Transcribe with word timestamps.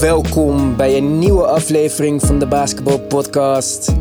welkom 0.00 0.76
bij 0.76 0.96
een 0.96 1.18
nieuwe 1.18 1.46
aflevering 1.46 2.20
van 2.22 2.38
de 2.38 2.46
Basketball 2.46 2.98
Podcast. 2.98 3.94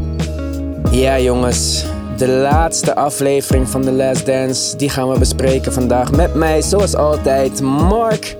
Ja, 0.91 1.19
jongens, 1.19 1.85
de 2.17 2.27
laatste 2.27 2.95
aflevering 2.95 3.69
van 3.69 3.81
The 3.81 3.91
Last 3.91 4.25
Dance, 4.25 4.77
die 4.77 4.89
gaan 4.89 5.09
we 5.09 5.19
bespreken 5.19 5.73
vandaag 5.73 6.11
met 6.11 6.33
mij, 6.33 6.61
zoals 6.61 6.95
altijd, 6.95 7.61
Mark 7.61 8.35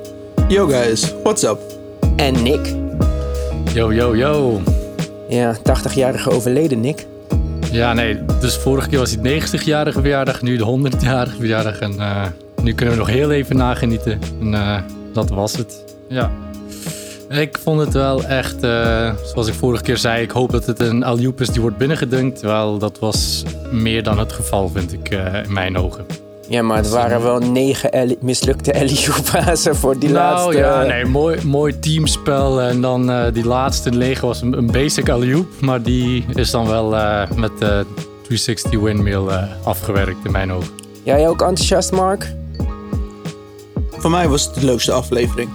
Yo 0.48 0.68
guys, 0.68 1.14
what's 1.24 1.44
up? 1.44 1.60
en 2.16 2.44
Nick. 2.44 2.76
Yo, 3.74 3.94
yo, 3.94 4.16
yo. 4.16 4.62
Ja, 5.30 5.58
80-jarige 5.58 6.30
overleden 6.30 6.80
Nick. 6.80 7.06
Ja, 7.72 7.94
nee, 7.94 8.20
dus 8.40 8.56
vorige 8.58 8.90
keer 8.90 9.00
was 9.00 9.12
het 9.12 9.20
90-jarige 9.20 10.00
verjaardag, 10.00 10.42
nu 10.42 10.58
de 10.58 10.92
100-jarige 10.92 11.36
verjaardag. 11.38 11.80
En 11.80 12.00
eh, 12.00 12.26
nu 12.62 12.74
kunnen 12.74 12.94
we 12.94 13.00
nog 13.00 13.10
heel 13.10 13.32
even 13.32 13.56
nagenieten. 13.56 14.20
En 14.42 14.54
eh, 14.54 14.78
dat 15.14 15.30
was 15.30 15.58
het. 15.58 15.84
Ja. 16.08 16.32
Ik 17.30 17.58
vond 17.64 17.80
het 17.80 17.94
wel 17.94 18.24
echt, 18.24 18.64
eh, 18.64 19.12
zoals 19.26 19.48
ik 19.48 19.54
vorige 19.54 19.84
keer 19.84 19.98
zei, 19.98 20.22
ik 20.22 20.32
hoop 20.32 20.52
dat 20.52 20.66
het 20.66 20.80
een 20.80 21.04
alley-oop 21.04 21.42
is 21.42 21.48
die 21.50 21.62
wordt 21.62 21.78
binnengedunkt. 21.78 22.42
Wel, 22.42 22.78
dat 22.78 23.00
was 23.00 23.44
meer 23.72 24.04
dan 24.04 24.20
het 24.20 24.34
geval, 24.34 24.70
vind 24.70 24.94
ik, 24.94 25.10
eh, 25.10 25.44
in 25.44 25.54
mijn 25.54 25.78
ogen. 25.78 26.06
Ja, 26.50 26.62
maar 26.62 26.78
het 26.78 26.90
waren 26.90 27.22
wel 27.22 27.40
negen 27.40 27.92
elli- 27.92 28.18
mislukte 28.22 28.74
LU-pasen 28.86 29.76
voor 29.76 30.00
die 30.00 30.10
nou 30.10 30.34
laatste. 30.36 30.58
ja, 30.58 30.84
nee, 30.84 31.06
mooi, 31.06 31.46
mooi 31.46 31.80
teamspel. 31.80 32.62
En 32.62 32.82
dan 32.82 33.12
eh, 33.12 33.34
die 33.34 33.46
laatste 33.46 33.90
negen 33.90 34.28
was 34.28 34.42
een, 34.42 34.58
een 34.58 34.72
basic 34.72 35.10
alley-oop. 35.10 35.48
Maar 35.62 35.82
die 35.82 36.26
is 36.34 36.52
dan 36.52 36.68
wel 36.68 36.96
eh, 36.96 37.32
met 37.36 37.52
de 37.60 37.86
360 38.24 38.80
windmill 38.80 39.28
eh, 39.28 39.44
afgewerkt 39.64 40.26
in 40.26 40.32
mijn 40.32 40.52
ogen. 40.52 40.70
Jij 41.04 41.28
ook 41.28 41.42
enthousiast, 41.42 41.92
Mark? 41.92 42.34
Voor 43.92 44.12
mij 44.12 44.28
was 44.28 44.46
het 44.46 44.54
de 44.56 44.66
leukste 44.66 44.92
aflevering. 44.92 45.50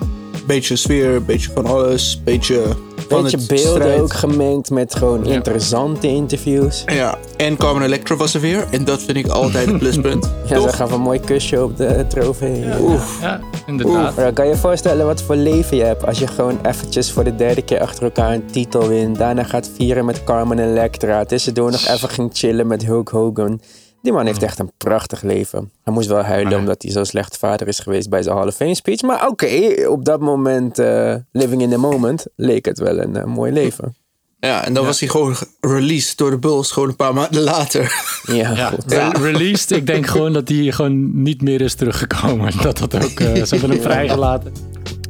Beetje 0.46 0.76
sfeer, 0.76 1.22
beetje 1.24 1.50
van 1.54 1.66
alles, 1.66 2.20
beetje 2.24 2.62
van 3.08 3.22
Beetje 3.22 3.36
beelden 3.46 3.82
strijd. 3.82 4.00
ook 4.00 4.12
gemengd 4.12 4.70
met 4.70 4.94
gewoon 4.94 5.24
Ja. 5.24 5.32
interessante 5.34 6.06
interviews. 6.06 6.82
Ja, 6.86 7.18
en 7.36 7.56
Carmen 7.56 7.82
Electra 7.82 8.16
was 8.16 8.34
er 8.34 8.40
weer. 8.40 8.66
En 8.70 8.84
dat 8.84 9.02
vind 9.02 9.16
ik 9.16 9.26
altijd 9.26 9.68
een 9.68 9.78
pluspunt. 9.78 10.30
Ja, 10.48 10.56
Toch? 10.56 10.70
ze 10.70 10.76
gaf 10.76 10.92
een 10.92 11.00
mooi 11.00 11.20
kusje 11.20 11.62
op 11.62 11.76
de 11.76 12.04
trofee. 12.08 12.64
Oef. 12.80 13.18
Ja, 13.20 13.40
inderdaad. 13.66 14.16
Maar 14.16 14.32
kan 14.32 14.44
je 14.46 14.52
je 14.52 14.58
voorstellen 14.58 15.06
wat 15.06 15.22
voor 15.22 15.36
leven 15.36 15.76
je 15.76 15.82
hebt 15.82 16.06
als 16.06 16.18
je 16.18 16.26
gewoon 16.26 16.58
eventjes 16.62 17.10
voor 17.12 17.24
de 17.24 17.34
derde 17.34 17.62
keer 17.62 17.80
achter 17.80 18.02
elkaar 18.02 18.32
een 18.32 18.46
titel 18.50 18.88
wint. 18.88 19.18
Daarna 19.18 19.42
gaat 19.44 19.70
vieren 19.76 20.04
met 20.04 20.24
Carmen 20.24 20.58
Electra. 20.58 21.24
Tussendoor 21.24 21.70
nog 21.70 21.86
even 21.88 22.08
ging 22.08 22.30
chillen 22.32 22.66
met 22.66 22.84
Hulk 22.84 23.08
Hogan. 23.08 23.60
Die 24.02 24.12
man 24.12 24.26
heeft 24.26 24.42
echt 24.42 24.58
een 24.58 24.72
prachtig 24.76 25.22
leven. 25.22 25.70
Hij 25.84 25.92
moest 25.94 26.08
wel 26.08 26.22
huilen 26.22 26.50
Maar- 26.50 26.58
omdat 26.60 26.82
hij 26.82 26.90
zo 26.92 27.04
slecht 27.04 27.36
vader 27.36 27.68
is 27.68 27.78
geweest 27.78 28.08
bij 28.10 28.22
zijn 28.22 28.36
Hall 28.36 28.46
of 28.46 28.54
Fame 28.54 28.74
speech. 28.74 29.02
Maar 29.02 29.26
oké, 29.28 29.74
op 29.88 30.04
dat 30.04 30.20
moment, 30.20 30.78
eh, 30.78 31.14
living 31.32 31.62
in 31.62 31.70
the 31.70 31.76
moment, 31.76 32.26
leek 32.36 32.64
het 32.64 32.78
wel 32.78 32.98
een 32.98 33.16
eh, 33.16 33.24
mooi 33.24 33.52
leven. 33.52 33.94
Ja, 34.38 34.64
en 34.64 34.74
dan 34.74 34.84
was 34.84 35.00
hij 35.00 35.08
gewoon 35.08 35.34
released 35.60 36.18
door 36.18 36.30
de 36.30 36.38
Bulls 36.38 36.70
gewoon 36.70 36.88
een 36.88 36.96
paar 36.96 37.14
maanden 37.14 37.42
later. 37.42 37.92
Ja, 38.22 38.34
Ja, 38.54 38.68
goed. 38.68 38.92
re- 38.92 39.08
released. 39.30 39.70
Ik 39.70 39.86
denk 39.86 40.06
gewoon 40.06 40.32
dat 40.32 40.48
hij 40.48 40.72
gewoon 40.72 41.22
niet 41.22 41.42
meer 41.42 41.60
is 41.60 41.74
teruggekomen. 41.74 42.52
Dat 42.62 42.78
dat 42.78 42.94
ook, 42.94 43.20
eh, 43.20 43.42
ze 43.44 43.54
hebben 43.56 43.70
hem 43.70 43.80
vrijgelaten. 43.80 44.52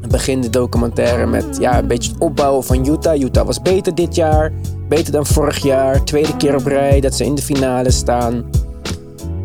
begin 0.09 0.41
de 0.41 0.51
documentaire 0.51 1.27
met 1.27 1.57
ja, 1.61 1.79
een 1.79 1.87
beetje 1.87 2.11
het 2.13 2.21
opbouwen 2.21 2.65
van 2.65 2.87
Utah. 2.89 3.21
Utah 3.21 3.47
was 3.47 3.63
beter 3.63 3.95
dit 3.95 4.15
jaar, 4.15 4.53
beter 4.89 5.13
dan 5.13 5.27
vorig 5.27 5.63
jaar. 5.63 6.05
Tweede 6.05 6.37
keer 6.37 6.55
op 6.55 6.67
rij 6.67 7.01
dat 7.01 7.15
ze 7.15 7.25
in 7.25 7.35
de 7.35 7.43
finale 7.43 7.91
staan. 7.91 8.51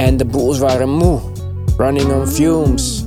En 0.07 0.17
de 0.17 0.25
Bulls 0.25 0.57
waren 0.57 0.89
moe, 0.89 1.19
running 1.77 2.13
on 2.13 2.27
fumes. 2.27 3.05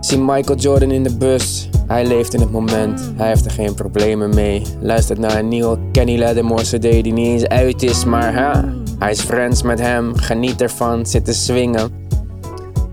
Zie 0.00 0.18
Michael 0.18 0.58
Jordan 0.58 0.90
in 0.90 1.02
de 1.02 1.16
bus. 1.16 1.68
Hij 1.86 2.06
leeft 2.06 2.34
in 2.34 2.40
het 2.40 2.50
moment. 2.50 3.12
Hij 3.16 3.28
heeft 3.28 3.44
er 3.44 3.50
geen 3.50 3.74
problemen 3.74 4.34
mee. 4.34 4.62
Luistert 4.80 5.18
naar 5.18 5.38
een 5.38 5.48
nieuwe 5.48 5.78
Kenny 5.92 6.18
Lattimore 6.18 6.62
CD 6.62 6.82
die 6.82 7.12
niet 7.12 7.26
eens 7.26 7.46
uit 7.46 7.82
is, 7.82 8.04
maar 8.04 8.34
ha, 8.34 8.74
hij 8.98 9.10
is 9.10 9.20
friends 9.20 9.62
met 9.62 9.80
hem. 9.80 10.16
Geniet 10.16 10.60
ervan, 10.60 11.06
zit 11.06 11.24
te 11.24 11.34
swingen. 11.34 11.90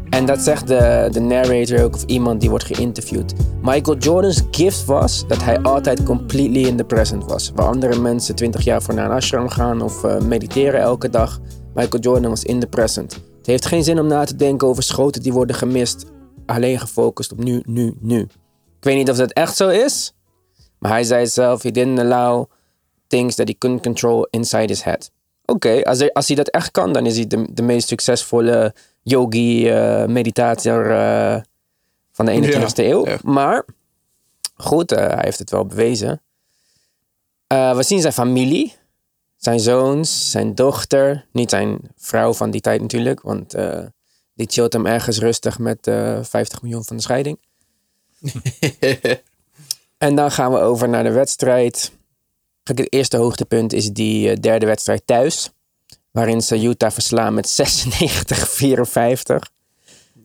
En 0.09 0.26
dat 0.26 0.40
zegt 0.40 0.68
de, 0.68 1.08
de 1.12 1.20
narrator 1.20 1.84
ook, 1.84 1.96
of 1.96 2.03
iemand 2.03 2.42
die 2.42 2.50
wordt 2.50 2.66
geïnterviewd. 2.66 3.34
Michael 3.62 3.97
Jordan's 3.97 4.44
gift 4.52 4.86
was 4.86 5.28
dat 5.28 5.44
hij 5.44 5.59
altijd 5.59 6.03
completely 6.03 6.66
in 6.66 6.76
the 6.78 6.84
present 6.84 7.26
was. 7.26 7.52
Waar 7.56 7.66
andere 7.66 8.00
mensen 8.00 8.36
20 8.36 8.64
jaar 8.64 8.82
voor 8.82 8.94
naar 8.94 9.06
een 9.06 9.16
ashram 9.16 9.50
gaan 9.50 9.82
of 9.82 10.03
eh, 10.03 10.20
mediteren 10.20 10.80
elke 10.80 11.09
dag. 11.09 11.40
Michael 11.75 12.02
Jordan 12.03 12.30
was 12.30 12.44
in 12.44 12.59
the 12.59 12.68
present. 12.68 13.13
Het 13.38 13.46
heeft 13.46 13.66
geen 13.66 13.84
zin 13.84 14.00
om 14.00 14.08
na 14.08 14.24
te 14.25 14.36
denken 14.36 14.68
over 14.68 14.84
schoten 14.84 15.22
die 15.22 15.34
worden 15.34 15.56
gemist. 15.56 16.06
Alleen 16.46 16.80
gefocust 16.80 17.31
op 17.31 17.44
nu, 17.44 17.62
nu, 17.66 17.94
nu. 18.00 18.19
Ik 18.80 18.84
weet 18.91 18.96
niet 18.96 19.09
of 19.09 19.18
dat 19.18 19.31
echt 19.31 19.56
zo 19.56 19.69
is. 19.69 20.14
Maar 20.80 20.91
hij 20.91 21.03
zei 21.03 21.28
zelf, 21.28 21.62
he 21.64 21.72
didn't 21.72 22.00
allow 22.00 22.46
things 23.08 23.35
that 23.35 23.47
he 23.47 23.58
couldn't 23.58 23.81
control 23.81 24.28
inside 24.30 24.66
his 24.66 24.84
head. 24.84 25.12
Oké, 25.46 25.84
als, 25.84 26.00
hij- 26.00 26.14
als 26.14 26.28
hij 26.28 26.35
dat 26.35 26.47
echt 26.50 26.72
kan, 26.72 26.94
dan 26.94 27.06
is 27.06 27.16
hij 27.16 27.28
de, 27.28 27.47
de 27.53 27.62
meest 27.62 27.88
succesvolle 27.88 28.74
yogi, 29.03 29.69
eh 29.69 30.06
meditator 30.06 30.91
eh, 30.91 31.41
van 32.12 32.25
de 32.25 32.31
21ste 32.31 32.75
Ja, 32.75 32.84
eeuw. 32.84 33.06
echt. 33.06 33.24
Maar 33.24 33.66
goed, 34.56 34.91
eh, 34.91 35.08
hij 35.08 35.22
heeft 35.24 35.40
het 35.40 35.50
wel 35.52 35.66
bewezen. 35.66 36.22
We 37.47 37.84
zien 37.84 38.02
zijn 38.02 38.14
familie, 38.14 38.74
zijn 39.46 39.60
zoons, 39.60 40.32
zijn 40.32 40.56
dochter. 40.56 41.26
Niet 41.32 41.50
zijn 41.50 41.80
vrouw 41.96 42.34
van 42.34 42.52
die 42.52 42.62
tijd 42.62 42.82
natuurlijk, 42.82 43.22
want 43.22 43.54
eh, 43.54 43.80
die 44.34 44.48
chillt 44.50 44.74
hem 44.74 44.86
ergens 44.86 45.20
rustig 45.20 45.60
met 45.60 45.88
eh 45.88 46.20
50 46.24 46.62
miljoen 46.62 46.84
van 46.84 46.96
de 46.96 47.02
scheiding. 47.02 47.38
En 49.98 50.16
dan 50.16 50.32
gaan 50.32 50.52
we 50.52 50.60
over 50.60 50.90
naar 50.90 51.04
de 51.04 51.12
wedstrijd. 51.12 51.92
Het 52.64 52.94
eerste 52.94 53.18
hoogtepunt 53.18 53.74
is 53.74 53.90
die 53.90 54.30
eh, 54.30 54.36
derde 54.42 54.66
wedstrijd 54.66 55.02
thuis. 55.06 55.50
Waarin 56.12 56.42
ze 56.42 56.64
Utah 56.64 56.92
verslaan 56.92 57.34
met 57.34 57.48
96-54. 57.48 57.56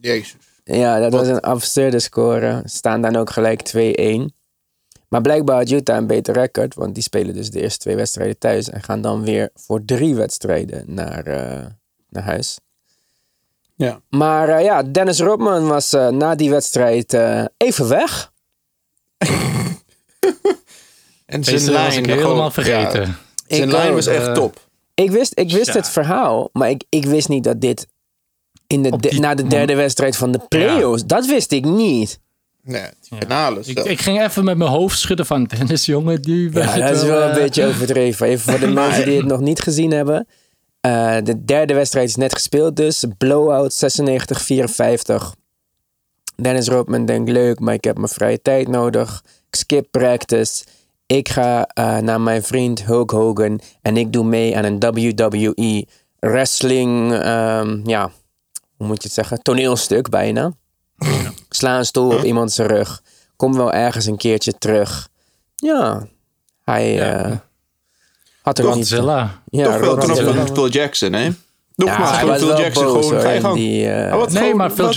Jezus. 0.00 0.36
Ja, 0.64 0.98
dat 0.98 1.12
was 1.12 1.26
een 1.26 1.40
absurde 1.40 1.98
score. 1.98 2.62
Staan 2.64 3.02
dan 3.02 3.16
ook 3.16 3.30
gelijk 3.30 3.72
2-1. 3.76 4.39
Maar 5.10 5.20
blijkbaar 5.20 5.56
had 5.56 5.70
Utah 5.70 5.96
een 5.96 6.06
beter 6.06 6.34
record. 6.34 6.74
Want 6.74 6.94
die 6.94 7.02
spelen 7.02 7.34
dus 7.34 7.50
de 7.50 7.60
eerste 7.60 7.78
twee 7.78 7.96
wedstrijden 7.96 8.38
thuis. 8.38 8.70
En 8.70 8.82
gaan 8.82 9.00
dan 9.02 9.22
weer 9.24 9.50
voor 9.54 9.84
drie 9.84 10.14
wedstrijden 10.14 10.84
naar, 10.86 11.24
eh, 11.26 11.66
naar 12.08 12.22
huis. 12.22 12.58
Ja. 13.74 14.00
Maar 14.08 14.48
eh, 14.48 14.64
ja, 14.64 14.82
Dennis 14.82 15.20
Rodman 15.20 15.66
was 15.68 15.92
eh, 15.92 16.08
na 16.08 16.34
die 16.34 16.50
wedstrijd 16.50 17.14
eh, 17.14 17.44
even 17.56 17.88
weg. 17.88 18.32
En 21.26 21.44
zijn 21.44 21.56
Deze 21.56 21.72
was 21.72 21.80
lijn 21.82 21.98
ik 22.04 22.10
gewoon- 22.10 22.18
helemaal 22.24 22.50
vergeten. 22.50 23.00
ja, 23.00 23.14
zijn 23.48 23.62
Ik 23.62 23.70
lijn 23.72 23.94
was 23.94 24.06
echt 24.06 24.34
top. 24.34 24.68
Ik 24.94 25.10
wist, 25.10 25.32
ik 25.38 25.50
wist 25.50 25.66
Ja. 25.66 25.72
het 25.72 25.88
verhaal, 25.88 26.48
maar 26.52 26.70
ik, 26.70 26.84
ik 26.88 27.04
wist 27.04 27.28
niet 27.28 27.44
dat 27.44 27.60
dit 27.60 27.86
in 28.66 28.82
de, 28.82 29.16
na 29.20 29.34
de 29.34 29.46
derde 29.46 29.74
wedstrijd 29.74 30.16
van 30.16 30.32
de 30.32 30.38
playoffs, 30.48 31.06
dat 31.06 31.26
wist 31.26 31.52
ik 31.52 31.64
niet. 31.64 32.20
Nee, 32.62 32.86
die 33.08 33.18
finale 33.18 33.60
Ik, 33.64 34.00
ging 34.00 34.22
even 34.22 34.44
met 34.44 34.56
mijn 34.56 34.70
hoofd 34.70 34.98
schudden 34.98 35.26
van 35.26 35.44
Dennis, 35.56 35.86
jongen. 35.86 36.22
Die 36.22 36.50
Ja, 36.52 36.76
dat 36.76 36.96
is 36.96 37.02
wel 37.02 37.22
een 37.22 37.30
eh, 37.30 37.42
beetje 37.42 37.66
overdreven. 37.66 38.26
Even 38.26 38.52
voor 38.52 38.60
de 38.60 38.72
mensen 38.82 39.04
die 39.04 39.16
het 39.16 39.26
nog 39.26 39.40
niet 39.40 39.60
gezien 39.60 39.90
hebben. 39.90 40.26
Eh, 40.80 41.16
de 41.22 41.44
derde 41.44 41.74
wedstrijd 41.74 42.08
is 42.08 42.16
net 42.16 42.34
gespeeld 42.34 42.76
dus. 42.76 43.04
Blowout 43.18 43.94
96-54. 43.98 45.38
Dennis 46.36 46.68
Rodman 46.68 47.04
denkt 47.04 47.30
leuk, 47.30 47.60
maar 47.60 47.74
ik 47.74 47.84
heb 47.84 47.96
mijn 47.96 48.08
vrije 48.08 48.42
tijd 48.42 48.68
nodig. 48.68 49.22
Ik 49.50 49.56
skip 49.56 49.86
practice. 49.90 50.64
Ik 51.06 51.28
ga 51.28 51.66
eh, 51.66 51.98
naar 51.98 52.20
mijn 52.20 52.42
vriend 52.42 52.84
Hulk 52.84 53.10
Hogan 53.10 53.60
en 53.82 53.96
ik 53.96 54.12
doe 54.12 54.24
mee 54.24 54.56
aan 54.56 54.64
een 54.64 54.78
WWE 54.78 55.86
wrestling, 56.18 57.12
ehm, 57.12 57.88
ja, 57.88 58.10
hoe 58.76 58.86
moet 58.86 59.02
je 59.02 59.02
het 59.02 59.12
zeggen, 59.12 59.42
toneelstuk 59.42 60.08
bijna. 60.08 60.52
Sla 61.48 61.78
een 61.78 61.84
stoel 61.84 62.12
op 62.16 62.22
iemand 62.24 62.52
zijn 62.52 62.68
rug. 62.68 63.02
Kom 63.36 63.54
wel 63.56 63.72
ergens 63.72 64.06
een 64.06 64.16
keertje 64.16 64.52
terug. 64.58 65.08
Ja, 65.56 66.06
hij 66.64 66.92
Ja. 66.94 67.24
eh, 67.24 67.36
had 68.42 68.58
er 68.58 68.64
nog 68.64 68.74
niet... 68.74 68.88
Godzilla. 68.88 69.42
Ja, 69.50 69.64
Toch 69.64 69.78
wel 69.80 69.80
ten 69.80 70.08
Godzilla. 70.08 70.28
opzichte 70.28 70.46
van 70.46 70.56
Phil 70.56 70.68
Jackson, 70.68 71.12
hè? 71.12 71.22
Ja, 71.24 71.32
Nogmaals, 71.74 72.22
was 72.22 72.38
Phil 72.38 72.48
wel 72.48 72.58
Jackson, 72.60 72.84
boos, 72.84 72.92
gewoon 73.06 73.12
hoor, 73.12 73.20
ga 73.22 73.28
je 73.30 73.34
in 73.36 73.40
gang. 73.42 73.54
die, 73.54 73.86
eh, 73.90 74.16
Nee, 74.26 74.26
gewoon- 74.28 74.56
maar 74.56 74.70
Phil, 74.70 74.92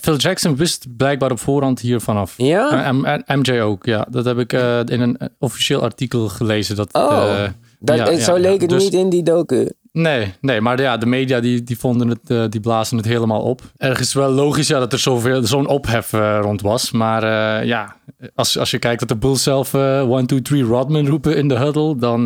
Phil 0.00 0.16
Jackson 0.16 0.56
wist 0.56 0.96
blijkbaar 0.96 1.30
op 1.30 1.38
voorhand 1.40 1.80
hier 1.80 2.00
vanaf. 2.00 2.34
Ja? 2.36 2.70
Eh, 2.70 2.86
en 3.26 3.38
MJ 3.40 3.60
ook, 3.60 3.84
ja. 3.86 4.06
Dat 4.10 4.24
heb 4.24 4.38
ik 4.38 4.52
eh, 4.52 4.78
in 4.84 5.00
een 5.00 5.16
eh, 5.16 5.28
officieel 5.38 5.82
artikel 5.82 6.28
gelezen. 6.28 6.76
Dat, 6.76 6.88
Oh, 6.92 7.02
eh, 7.42 7.48
dat, 7.78 7.96
ja, 7.96 8.06
eh, 8.06 8.18
ja, 8.18 8.24
zo 8.24 8.34
ja. 8.34 8.40
leek 8.40 8.60
het 8.60 8.70
Dus- 8.70 8.82
niet 8.82 8.92
in 8.94 9.08
die 9.08 9.22
docu. 9.22 9.70
Nee, 9.98 10.34
nee, 10.40 10.60
maar 10.60 10.80
ja, 10.80 10.96
de 10.96 11.06
media 11.06 11.40
die, 11.40 11.62
die 11.62 11.78
vonden 11.78 12.08
het, 12.08 12.30
eh, 12.30 12.44
die 12.48 12.60
blazen 12.60 12.96
het 12.96 13.06
helemaal 13.06 13.42
op. 13.42 13.62
Ergens 13.76 14.14
wel 14.14 14.30
logisch 14.30 14.66
ja, 14.66 14.78
dat 14.78 14.92
er 14.92 14.98
zoveel, 14.98 15.46
zo'n 15.46 15.66
ophef 15.66 16.12
eh, 16.12 16.38
rond 16.42 16.60
was. 16.60 16.90
Maar 16.90 17.22
eh, 17.22 17.66
ja, 17.66 17.96
als, 18.34 18.58
als 18.58 18.70
je 18.70 18.78
kijkt 18.78 19.00
dat 19.00 19.08
de 19.08 19.16
Bulls 19.16 19.42
zelf 19.42 19.74
1, 19.74 20.26
2, 20.26 20.42
3 20.42 20.62
Rodman 20.62 21.06
roepen 21.08 21.36
in 21.36 21.48
de 21.48 21.58
huddle, 21.58 21.96
dan, 21.96 22.24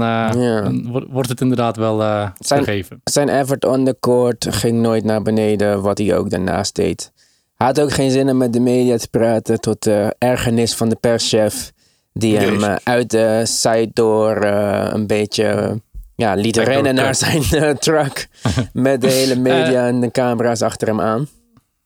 wordt 1.10 1.28
het 1.28 1.40
inderdaad 1.40 1.76
wel 1.76 2.02
eh 2.02 2.28
Zijn- 3.04 3.28
effort 3.28 3.64
on 3.64 3.84
the 3.84 3.96
court 4.00 4.46
ging 4.50 4.80
nooit 4.80 5.04
naar 5.04 5.22
beneden, 5.22 5.82
wat 5.82 5.98
hij 5.98 6.16
ook 6.16 6.30
daarnaast 6.30 6.74
deed. 6.74 7.12
Hij 7.56 7.66
had 7.66 7.80
ook 7.80 7.92
geen 7.92 8.10
zin 8.10 8.28
om 8.30 8.36
met 8.36 8.52
de 8.52 8.60
media 8.60 8.96
te 8.96 9.08
praten 9.08 9.60
tot 9.60 9.82
de 9.82 10.14
ergernis 10.18 10.74
van 10.74 10.88
de 10.88 10.96
perschef. 10.96 11.72
Die 12.12 12.36
hem 12.36 12.78
uit 12.82 13.10
de 13.10 13.42
side 13.44 13.90
door 13.92 14.36
een 14.92 15.06
beetje 15.06 15.80
ja, 16.18 16.34
liet 16.34 16.56
rennen 16.56 16.94
naar 16.94 17.14
zijn 17.14 17.42
eh, 17.42 17.70
truck. 17.70 18.28
met 18.72 19.00
de 19.00 19.10
hele 19.10 19.36
media 19.36 19.86
en 19.86 20.00
de 20.00 20.10
camera's 20.10 20.62
achter 20.62 20.88
hem 20.88 21.00
aan. 21.00 21.28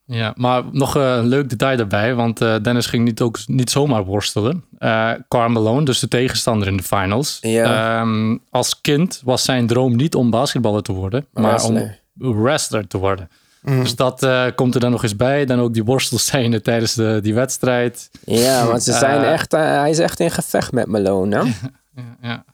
Ja, 0.04 0.32
maar 0.36 0.62
nog 0.72 0.96
eh, 0.96 1.02
een 1.16 1.26
leuk 1.26 1.48
detail 1.50 1.76
daarbij, 1.76 2.14
want 2.14 2.40
eh, 2.40 2.54
Dennis 2.62 2.86
ging 2.86 3.04
niet, 3.04 3.20
ook, 3.20 3.38
niet 3.46 3.70
zomaar 3.70 4.04
worstelen. 4.04 4.64
Eh 4.78 5.10
Carmelo, 5.28 5.82
dus 5.82 5.98
de 5.98 6.08
tegenstander 6.08 6.68
in 6.68 6.76
de 6.76 6.82
finals. 6.82 7.38
Ja. 7.40 8.00
Ehm, 8.00 8.36
als 8.50 8.80
kind 8.80 9.20
was 9.24 9.44
zijn 9.44 9.66
droom 9.66 9.96
niet 9.96 10.14
om 10.14 10.30
basketballer 10.30 10.82
te 10.82 10.92
worden, 10.92 11.26
maar 11.32 11.50
Wrestler. 11.50 11.98
om 12.20 12.42
wrestler 12.42 12.86
te 12.86 12.98
worden. 12.98 13.28
Dus 13.64 13.96
dat 13.96 14.22
eh, 14.22 14.44
komt 14.54 14.74
er 14.74 14.80
dan 14.80 14.90
nog 14.90 15.02
eens 15.02 15.16
bij. 15.16 15.44
Dan 15.44 15.60
ook 15.60 15.72
die 15.74 15.84
worstelscène 15.84 16.60
tijdens 16.70 16.94
de, 16.94 17.18
die 17.22 17.34
wedstrijd. 17.34 18.10
Ja, 18.24 18.66
want 18.66 18.82
ze 18.82 18.92
zijn 18.92 19.20
Eh. 19.22 19.32
echt, 19.32 19.52
eh, 19.54 19.60
hij 19.60 19.90
is 19.90 19.98
echt 19.98 20.20
in 20.20 20.30
gevecht 20.30 20.72
met 20.72 20.86
Malone. 20.86 21.36
Hè? 21.36 21.50
Ja, 21.94 22.16
ja. 22.22 22.44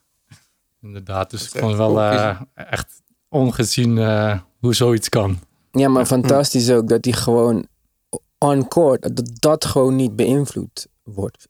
Inderdaad. 0.89 1.31
Dus 1.31 1.45
ik 1.45 1.61
vond 1.61 1.71
het 1.71 1.77
wel 1.77 2.01
eh, 2.01 2.41
echt 2.55 3.03
ongezien 3.29 3.99
eh, 3.99 4.39
hoe 4.59 4.75
zoiets 4.75 5.09
kan. 5.09 5.39
Ja, 5.73 5.89
maar 5.89 6.07
fantastisch 6.07 6.71
ook 6.71 6.89
dat 6.89 7.05
hij 7.05 7.15
gewoon 7.15 7.67
on 8.39 8.69
court, 8.69 9.17
dat 9.17 9.31
dat 9.39 9.65
gewoon 9.65 9.97
niet 9.97 10.17
beïnvloed 10.17 10.87
wordt. 11.03 11.49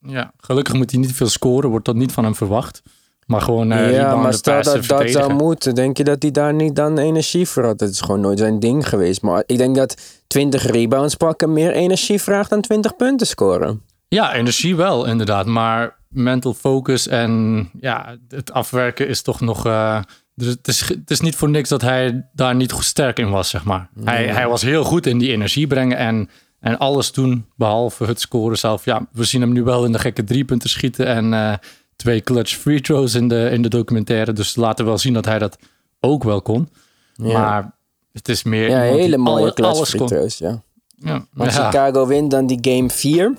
Ja, 0.00 0.32
gelukkig 0.36 0.74
moet 0.74 0.90
hij 0.90 1.00
niet 1.00 1.12
veel 1.12 1.28
scoren, 1.28 1.70
wordt 1.70 1.84
dat 1.84 1.94
niet 1.94 2.12
van 2.12 2.24
hem 2.24 2.34
verwacht. 2.34 2.82
Maar 3.26 3.40
gewoon 3.40 3.72
eh 3.72 3.92
ja, 3.92 4.16
maar 4.16 4.34
stel 4.34 4.62
dat 4.62 4.86
dat 4.86 5.10
zou 5.10 5.32
moeten, 5.32 5.74
denk 5.74 5.96
je 5.96 6.04
dat 6.04 6.22
hij 6.22 6.30
daar 6.30 6.54
niet 6.54 6.76
dan 6.76 6.98
energie 6.98 7.48
voor 7.48 7.64
had? 7.64 7.78
Dat 7.78 7.90
is 7.90 8.00
gewoon 8.00 8.20
nooit 8.20 8.38
zijn 8.38 8.60
ding 8.60 8.88
geweest. 8.88 9.22
Maar 9.22 9.42
ik 9.46 9.58
denk 9.58 9.76
dat 9.76 10.20
20 10.26 10.62
rebounds 10.66 11.14
pakken 11.14 11.52
meer 11.52 11.72
energie 11.72 12.20
vraagt 12.20 12.50
dan 12.50 12.60
20 12.60 12.96
punten 12.96 13.26
scoren. 13.26 13.82
Ja, 14.08 14.34
energie 14.34 14.76
wel, 14.76 15.06
inderdaad. 15.06 15.46
Maar 15.46 15.95
mental 16.08 16.54
focus 16.54 17.08
en 17.08 17.68
ja, 17.80 18.16
het 18.28 18.52
afwerken 18.52 19.08
is 19.08 19.22
toch 19.22 19.40
nog. 19.40 19.66
eh, 19.66 19.98
dus 20.34 20.46
het, 20.48 20.68
is, 20.68 20.88
het 20.88 21.10
is 21.10 21.20
niet 21.20 21.36
voor 21.36 21.50
niks 21.50 21.68
dat 21.68 21.80
hij 21.82 22.28
daar 22.32 22.54
niet 22.54 22.72
goed 22.72 22.84
sterk 22.84 23.18
in 23.18 23.30
was, 23.30 23.48
zeg 23.50 23.64
maar. 23.64 23.88
Hij, 24.04 24.26
hij 24.26 24.48
was 24.48 24.62
heel 24.62 24.84
goed 24.84 25.06
in 25.06 25.18
die 25.18 25.32
energie 25.32 25.66
brengen 25.66 25.96
en, 25.96 26.28
en 26.60 26.78
alles 26.78 27.12
doen, 27.12 27.46
behalve 27.56 28.04
het 28.04 28.20
scoren 28.20 28.58
zelf. 28.58 28.84
Ja, 28.84 29.06
we 29.12 29.24
zien 29.24 29.40
hem 29.40 29.52
nu 29.52 29.62
wel 29.62 29.84
in 29.84 29.92
de 29.92 29.98
gekke 29.98 30.24
driepunten 30.24 30.70
schieten 30.70 31.06
en 31.06 31.32
eh, 31.34 31.52
twee 31.96 32.20
clutch 32.20 32.54
free 32.56 32.80
throws 32.80 33.14
in 33.14 33.28
de, 33.28 33.48
in 33.52 33.62
de 33.62 33.68
documentaire. 33.68 34.32
Dus 34.32 34.56
laten 34.56 34.84
we 34.84 34.90
wel 34.90 34.98
zien 35.00 35.12
dat 35.12 35.24
hij 35.24 35.38
dat 35.38 35.58
ook 36.00 36.24
wel 36.24 36.42
kon. 36.42 36.68
Ja. 37.14 37.40
Maar 37.40 37.74
het 38.12 38.28
is 38.28 38.42
meer. 38.42 38.68
Ja, 38.70 38.82
die 38.90 39.00
hele 39.00 39.16
mooie 39.16 39.42
alle- 39.42 39.52
clutch 39.54 39.74
alles 39.74 39.88
free 39.88 40.00
kon. 40.00 40.08
throws, 40.08 40.38
ja. 40.38 40.62
Ja, 40.98 41.26
ja. 41.34 41.50
Chicago 41.50 42.06
wint 42.06 42.30
dan 42.30 42.46
die 42.46 42.58
game 42.60 42.90
4. 42.90 43.34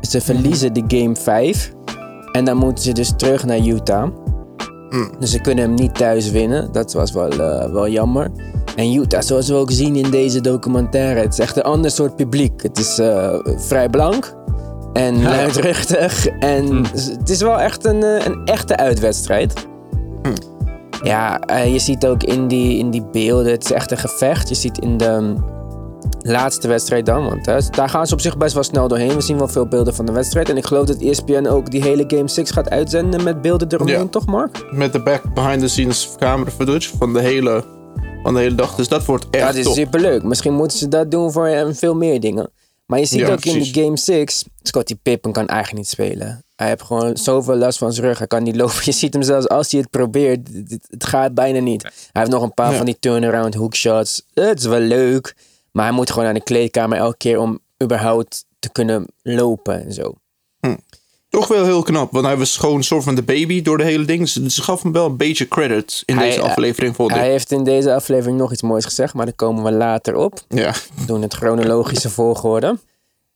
Ze 0.00 0.20
verliezen 0.20 0.72
de 0.72 0.84
game 0.88 1.16
5. 1.16 1.72
En 2.32 2.44
dan 2.44 2.56
moeten 2.56 2.84
ze 2.84 2.92
dus 2.92 3.12
terug 3.16 3.44
naar 3.44 3.58
Utah. 3.58 4.08
Dus 5.18 5.30
ze 5.30 5.40
kunnen 5.40 5.64
hem 5.64 5.74
niet 5.74 5.94
thuis 5.94 6.30
winnen. 6.30 6.72
Dat 6.72 6.92
was 6.92 7.12
wel, 7.12 7.30
eh, 7.30 7.70
wel 7.72 7.88
jammer. 7.88 8.30
En 8.76 8.92
Utah, 8.92 9.20
zoals 9.20 9.48
we 9.48 9.54
ook 9.54 9.70
zien 9.70 9.96
in 9.96 10.10
deze 10.10 10.40
documentaire, 10.40 11.20
het 11.20 11.32
is 11.32 11.38
echt 11.38 11.56
een 11.56 11.62
ander 11.62 11.90
soort 11.90 12.16
publiek. 12.16 12.62
Het 12.62 12.78
is 12.78 12.98
eh, 12.98 13.38
vrij 13.44 13.88
blank 13.88 14.36
en 14.92 15.22
luidruchtig. 15.22 16.26
En 16.26 16.84
het 16.92 17.28
is 17.30 17.40
wel 17.40 17.60
echt 17.60 17.84
een, 17.84 18.02
eh, 18.02 18.26
een 18.26 18.44
echte 18.44 18.76
uitwedstrijd. 18.76 19.66
Ja, 21.02 21.40
eh, 21.40 21.72
je 21.72 21.78
ziet 21.78 22.06
ook 22.06 22.22
in 22.22 22.48
die, 22.48 22.78
in 22.78 22.90
die 22.90 23.04
beelden, 23.12 23.52
het 23.52 23.64
is 23.64 23.72
echt 23.72 23.90
een 23.90 23.98
gevecht. 23.98 24.48
Je 24.48 24.54
ziet 24.54 24.78
in 24.78 24.96
de 24.96 25.34
laatste 26.28 26.68
wedstrijd 26.68 27.06
dan, 27.06 27.24
want 27.24 27.46
hè, 27.46 27.58
daar 27.70 27.88
gaan 27.88 28.06
ze 28.06 28.14
op 28.14 28.20
zich 28.20 28.36
best 28.36 28.54
wel 28.54 28.62
snel 28.62 28.88
doorheen. 28.88 29.14
We 29.14 29.20
zien 29.20 29.38
wel 29.38 29.48
veel 29.48 29.66
beelden 29.68 29.94
van 29.94 30.06
de 30.06 30.12
wedstrijd. 30.12 30.48
En 30.48 30.56
ik 30.56 30.66
geloof 30.66 30.86
dat 30.86 31.00
ESPN 31.00 31.46
ook 31.46 31.70
die 31.70 31.82
hele 31.82 32.04
Game 32.06 32.28
6 32.28 32.50
gaat 32.50 32.70
uitzenden 32.70 33.22
met 33.22 33.42
beelden 33.42 33.68
eromheen, 33.72 33.98
Ja. 33.98 34.06
toch 34.06 34.26
Mark? 34.26 34.72
Met 34.72 34.92
de 34.92 35.02
back 35.02 35.34
behind 35.34 35.60
the 35.60 35.68
scenes 35.68 36.08
camera 36.16 36.50
footage 36.50 36.96
van 36.96 37.12
de 37.12 37.20
hele, 37.20 37.64
van 38.22 38.34
de 38.34 38.40
hele 38.40 38.54
dag. 38.54 38.74
Dus 38.74 38.88
dat 38.88 39.04
wordt 39.04 39.26
echt 39.30 39.46
dat 39.46 39.54
is 39.54 39.64
top. 39.64 39.74
superleuk. 39.74 40.22
Misschien 40.22 40.54
moeten 40.54 40.78
ze 40.78 40.88
dat 40.88 41.10
doen 41.10 41.32
voor 41.32 41.46
eh, 41.46 41.66
veel 41.70 41.94
meer 41.94 42.20
dingen. 42.20 42.50
Maar 42.86 42.98
je 42.98 43.04
ziet 43.06 43.20
Ja, 43.20 43.32
ook 43.32 43.44
in 43.44 43.62
die 43.62 43.82
Game 43.84 43.96
6, 43.96 44.44
Scottie 44.62 44.98
Pippen 45.02 45.32
kan 45.32 45.46
eigenlijk 45.46 45.78
niet 45.78 45.88
spelen. 45.88 46.42
Hij 46.56 46.68
heeft 46.68 46.82
gewoon 46.82 47.16
zoveel 47.16 47.56
last 47.56 47.78
van 47.78 47.92
zijn 47.92 48.06
rug. 48.06 48.18
Hij 48.18 48.26
kan 48.26 48.42
niet 48.42 48.56
lopen. 48.56 48.74
Je 48.84 48.92
ziet 48.92 49.12
hem 49.12 49.22
zelfs 49.22 49.48
als 49.48 49.70
hij 49.70 49.80
het 49.80 49.90
probeert. 49.90 50.48
Het, 50.88 51.04
gaat 51.06 51.34
bijna 51.34 51.58
niet. 51.60 51.82
Hij 51.82 51.92
heeft 52.12 52.30
nog 52.30 52.42
een 52.42 52.54
paar 52.54 52.70
Ja. 52.70 52.76
van 52.76 52.86
die 52.86 52.96
turnaround 53.00 53.54
hoekshots. 53.54 54.22
Het 54.34 54.58
is 54.58 54.64
wel 54.66 54.80
leuk. 54.80 55.34
Maar 55.78 55.86
hij 55.86 55.96
moet 55.96 56.08
gewoon 56.10 56.24
naar 56.24 56.34
de 56.34 56.42
kleedkamer 56.42 56.98
elke 56.98 57.16
keer 57.16 57.38
om 57.38 57.58
überhaupt 57.82 58.44
te 58.58 58.72
kunnen 58.72 59.06
lopen 59.22 59.84
en 59.84 59.92
zo. 59.92 60.14
Toch 61.28 61.48
wel 61.48 61.64
heel 61.64 61.82
knap, 61.82 62.12
want 62.12 62.26
hij 62.26 62.36
was 62.36 62.56
gewoon 62.56 62.76
een 62.76 62.84
soort 62.84 63.04
van 63.04 63.14
de 63.14 63.22
baby 63.22 63.62
door 63.62 63.78
de 63.78 63.84
hele 63.84 64.04
ding. 64.04 64.30
Dus 64.30 64.54
ze 64.54 64.62
gaf 64.62 64.82
hem 64.82 64.92
wel 64.92 65.06
een 65.06 65.16
beetje 65.16 65.48
credit 65.48 66.02
in 66.04 66.16
Hij- 66.16 66.26
deze 66.26 66.40
aflevering, 66.40 66.94
vond 66.94 67.10
ik. 67.10 67.16
Hij 67.16 67.30
heeft 67.30 67.52
in 67.52 67.64
deze 67.64 67.94
aflevering 67.94 68.38
nog 68.38 68.52
iets 68.52 68.62
moois 68.62 68.84
gezegd, 68.84 69.14
maar 69.14 69.24
daar 69.24 69.34
komen 69.34 69.64
we 69.64 69.72
later 69.72 70.16
op. 70.16 70.40
Ja, 70.48 70.72
We 70.94 71.04
doen 71.06 71.22
het 71.22 71.34
chronologische 71.34 72.10
volgorde. 72.10 72.78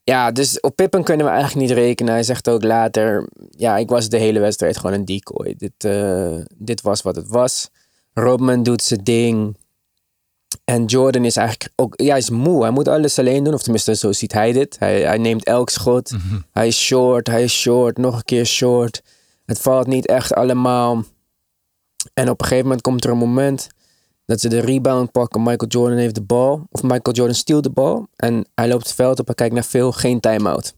Ja, 0.05 0.31
dus 0.33 0.61
op 0.61 0.77
Pippen 0.77 1.05
kunnen 1.05 1.27
we 1.27 1.33
eigenlijk 1.33 1.67
niet 1.69 1.77
rekenen. 1.79 2.13
Hij 2.13 2.23
zegt 2.23 2.49
ook 2.49 2.63
later, 2.65 3.29
ja, 3.51 3.77
ik 3.77 3.89
was 3.89 4.09
de 4.09 4.19
hele 4.19 4.41
wedstrijd 4.41 4.77
gewoon 4.77 4.93
een 4.93 5.05
decoy. 5.05 5.55
Dit, 5.59 5.85
eh, 5.85 6.35
dit 6.57 6.81
was 6.81 7.03
wat 7.03 7.17
het 7.17 7.29
was. 7.29 7.71
Rodman 8.15 8.63
doet 8.63 8.83
zijn 8.83 9.01
ding. 9.03 9.57
En 10.73 10.85
Jordan 10.85 11.25
is 11.25 11.37
eigenlijk 11.37 11.73
ook, 11.77 11.95
ja, 11.97 12.09
hij 12.09 12.19
is 12.19 12.31
moe. 12.31 12.63
Hij 12.63 12.71
moet 12.71 12.89
alles 12.89 13.19
alleen 13.19 13.45
doen, 13.45 13.55
of 13.55 13.63
tenminste 13.63 13.95
zo 13.95 14.13
ziet 14.13 14.33
hij 14.33 14.53
dit. 14.53 14.77
Hij, 14.79 15.01
hij 15.01 15.19
neemt 15.19 15.45
elk 15.45 15.71
schot. 15.71 16.13
Hij 16.53 16.67
is 16.67 16.81
short, 16.81 17.27
hij 17.27 17.43
is 17.43 17.53
short, 17.61 17.99
nog 17.99 18.17
een 18.17 18.25
keer 18.25 18.47
short. 18.47 19.03
Het 19.47 19.61
valt 19.61 19.87
niet 19.87 20.07
echt 20.07 20.35
allemaal. 20.35 21.05
En 22.15 22.29
op 22.31 22.41
een 22.41 22.47
gegeven 22.47 22.65
moment 22.65 22.83
komt 22.83 23.05
er 23.05 23.11
een 23.11 23.17
moment 23.17 23.67
dat 24.27 24.41
ze 24.41 24.49
de 24.49 24.61
rebound 24.61 25.11
pakken. 25.11 25.43
Michael 25.43 25.71
Jordan 25.71 25.99
heeft 25.99 26.15
de 26.15 26.23
bal. 26.23 26.67
Of 26.71 26.83
Michael 26.83 27.17
Jordan 27.17 27.35
steelt 27.35 27.63
de 27.63 27.71
bal. 27.71 28.07
En 28.17 28.47
hij 28.55 28.69
loopt 28.69 28.87
het 28.87 28.95
veld 28.95 29.19
op 29.21 29.29
en 29.29 29.35
kijkt 29.35 29.55
naar 29.55 29.63
Phil. 29.63 29.93
Geen 29.93 30.21
time-out. 30.21 30.75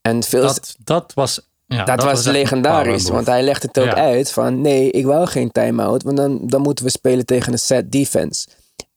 En 0.00 0.22
Phil, 0.22 0.42
dat, 0.42 0.54
Dat, 0.54 0.76
dat 0.84 1.12
was. 1.14 1.48
Ja, 1.66 1.84
was, 1.84 2.04
echt 2.04 2.24
een 2.26 2.32
legendarisch. 2.32 3.08
Want 3.08 3.26
hij 3.26 3.42
legt 3.42 3.62
het 3.62 3.78
ook 3.78 3.84
Ja. 3.84 3.94
uit 3.94 4.32
van... 4.32 4.60
Nee, 4.60 4.90
ik 4.90 5.04
wou 5.06 5.26
geen 5.26 5.50
time-out. 5.50 6.02
Want 6.02 6.16
dan, 6.16 6.46
dan 6.46 6.60
moeten 6.60 6.84
we 6.84 6.90
spelen 6.90 7.26
tegen 7.26 7.52
een 7.52 7.58
set 7.58 7.92
defense. 7.92 8.48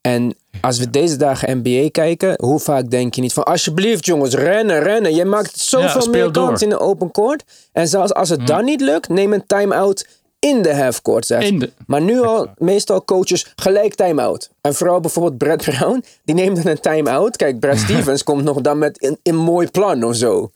En 0.08 0.36
als 0.62 0.80
we 0.80 0.90
deze 0.90 1.16
dagen 1.18 1.58
NBA 1.64 1.90
kijken... 1.92 2.34
Hoe 2.42 2.60
vaak 2.60 2.90
denk 2.90 3.14
je 3.14 3.22
niet 3.22 3.34
van... 3.34 3.44
Alsjeblieft 3.44 4.06
jongens, 4.06 4.34
rennen, 4.34 4.80
rennen. 4.84 5.16
Je 5.16 5.26
maakt 5.26 5.60
zoveel 5.60 6.08
meer 6.12 6.32
kans 6.32 6.62
in 6.62 6.70
de 6.70 6.80
open 6.80 7.12
court. 7.12 7.44
En 7.72 7.88
zelfs 7.88 8.14
als 8.14 8.30
het 8.30 8.48
dan 8.48 8.66
niet 8.66 8.82
lukt... 8.82 9.10
Neem 9.10 9.34
een 9.34 9.46
time-out 9.48 10.08
in 10.40 10.62
de 10.62 10.76
half-court. 10.76 11.28
de- 11.60 11.72
Maar 11.88 12.02
nu 12.02 12.22
al, 12.22 12.48
meestal 12.58 13.04
coaches 13.06 13.54
gelijk 13.56 13.96
time-out. 13.96 14.50
En 14.68 14.74
vooral 14.74 15.00
bijvoorbeeld 15.00 15.38
Brad 15.38 15.64
Brown, 15.64 16.04
die 16.24 16.36
neemt 16.36 16.56
dan 16.56 16.68
een 16.68 16.80
time-out. 16.80 17.38
Kijk, 17.38 17.60
Brad 17.60 17.78
Stevens 17.86 18.24
komt 18.24 18.44
nog 18.44 18.62
dan 18.62 18.78
met 18.78 19.04
een, 19.04 19.18
een 19.24 19.36
mooi 19.36 19.68
plan 19.68 20.04
of 20.04 20.16
zo. 20.16 20.52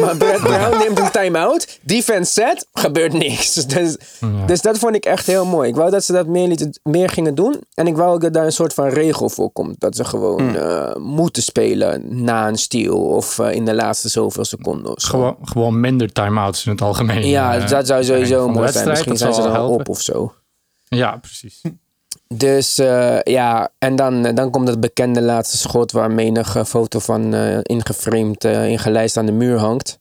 maar 0.00 0.16
Brad 0.16 0.40
Brown 0.48 0.78
neemt 0.78 0.98
een 0.98 1.10
time-out, 1.10 1.78
defense 1.82 2.32
set, 2.32 2.66
gebeurt 2.72 3.12
niks. 3.12 3.54
Dus, 3.76 3.96
dus 4.46 4.60
dat 4.60 4.78
vond 4.78 4.94
ik 4.94 5.04
echt 5.04 5.26
heel 5.26 5.44
mooi. 5.44 5.68
Ik 5.68 5.74
wou 5.74 5.90
dat 5.90 6.04
ze 6.04 6.12
dat 6.12 6.26
meer, 6.26 6.48
lieten, 6.48 6.78
meer 6.82 7.08
gingen 7.08 7.34
doen. 7.34 7.60
En 7.74 7.86
ik 7.86 7.96
wou 7.96 8.14
ook 8.14 8.20
dat 8.20 8.32
daar 8.32 8.44
een 8.44 8.52
soort 8.52 8.74
van 8.74 8.88
regel 8.88 9.28
voor 9.28 9.50
komt. 9.50 9.80
Dat 9.80 9.96
ze 9.96 10.04
gewoon 10.04 10.56
eh, 10.56 10.94
moeten 10.96 11.42
spelen 11.42 12.24
na 12.24 12.48
een 12.48 12.58
steal 12.58 12.98
of 12.98 13.38
eh, 13.38 13.54
in 13.54 13.64
de 13.64 13.74
laatste 13.74 14.08
zoveel 14.08 14.44
seconden. 14.44 14.96
of 14.96 15.00
zo. 15.02 15.08
Gewoon, 15.08 15.36
gewoon 15.42 15.80
minder 15.80 16.12
time-outs 16.12 16.64
in 16.66 16.72
het 16.72 16.80
algemeen. 16.82 17.28
Ja, 17.28 17.56
eh, 17.56 17.68
dat 17.68 17.86
zou 17.86 18.04
sowieso 18.04 18.48
mooi 18.48 18.72
zijn. 18.72 18.88
Misschien 18.88 19.16
zijn 19.16 19.34
ze 19.34 19.42
dan 19.42 19.52
helpen. 19.52 19.78
op 19.80 19.88
of 19.88 20.00
zo. 20.00 20.34
Ja, 20.88 21.16
precies. 21.16 21.60
Dus 22.34 22.78
eh, 22.78 23.18
ja, 23.22 23.68
en 23.78 23.96
dan, 23.96 24.22
dan 24.22 24.50
komt 24.50 24.68
het 24.68 24.80
bekende 24.80 25.20
laatste 25.22 25.56
schot 25.56 25.92
waar 25.92 26.10
menige 26.10 26.64
foto 26.64 26.98
van 26.98 27.34
eh 27.34 27.58
ingeframed, 27.62 28.44
eh, 28.44 28.66
ingelijst 28.68 29.16
aan 29.16 29.26
de 29.26 29.32
muur 29.32 29.58
hangt. 29.58 29.98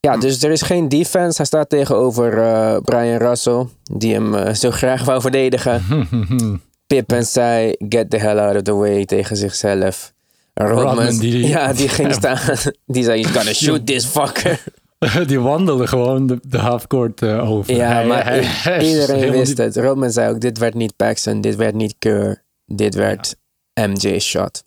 Ja, 0.00 0.16
dus 0.16 0.42
er 0.42 0.50
is 0.50 0.62
geen 0.62 0.88
defense. 0.88 1.36
Hij 1.36 1.46
staat 1.46 1.68
tegenover 1.68 2.38
eh, 2.42 2.76
Brian 2.84 3.16
Russell, 3.18 3.66
die 3.92 4.14
hem 4.14 4.34
eh, 4.34 4.54
zo 4.54 4.70
graag 4.70 5.04
wou 5.04 5.20
verdedigen. 5.20 5.82
Pippen 6.86 7.24
zei, 7.26 7.74
get 7.88 8.10
the 8.10 8.16
hell 8.18 8.38
out 8.38 8.56
of 8.56 8.62
the 8.62 8.74
way 8.74 9.04
tegen 9.04 9.36
zichzelf. 9.36 10.12
Rodman, 10.54 10.84
Rodman, 10.84 11.18
die- 11.18 11.46
ja, 11.56 11.72
die 11.72 11.88
ging 11.98 12.12
staan. 12.14 12.38
Die 12.86 13.04
zei, 13.04 13.22
he's 13.22 13.30
gonna 13.36 13.52
shoot 13.52 13.86
this 13.86 14.04
fucker. 14.06 14.62
Die 15.26 15.40
wandelen 15.40 15.88
gewoon 15.88 16.26
de, 16.26 16.38
de 16.42 16.58
halfcourt 16.58 17.22
eh, 17.22 17.50
over. 17.50 17.74
Ja, 17.74 17.92
Hij- 17.92 18.06
maar 18.06 18.24
hij- 18.24 18.42
hij 18.44 18.88
iedereen 18.88 19.30
wist 19.30 19.48
niet- 19.48 19.58
het. 19.58 19.76
Rodman 19.76 20.10
zei 20.10 20.34
ook, 20.34 20.40
dit 20.40 20.58
werd 20.58 20.74
niet 20.74 20.96
Paxson, 20.96 21.40
dit 21.40 21.56
werd 21.56 21.74
niet 21.74 21.94
Keur, 21.98 22.42
dit 22.66 22.94
werd 22.94 23.36
MJ's 23.74 24.24
shot. 24.26 24.64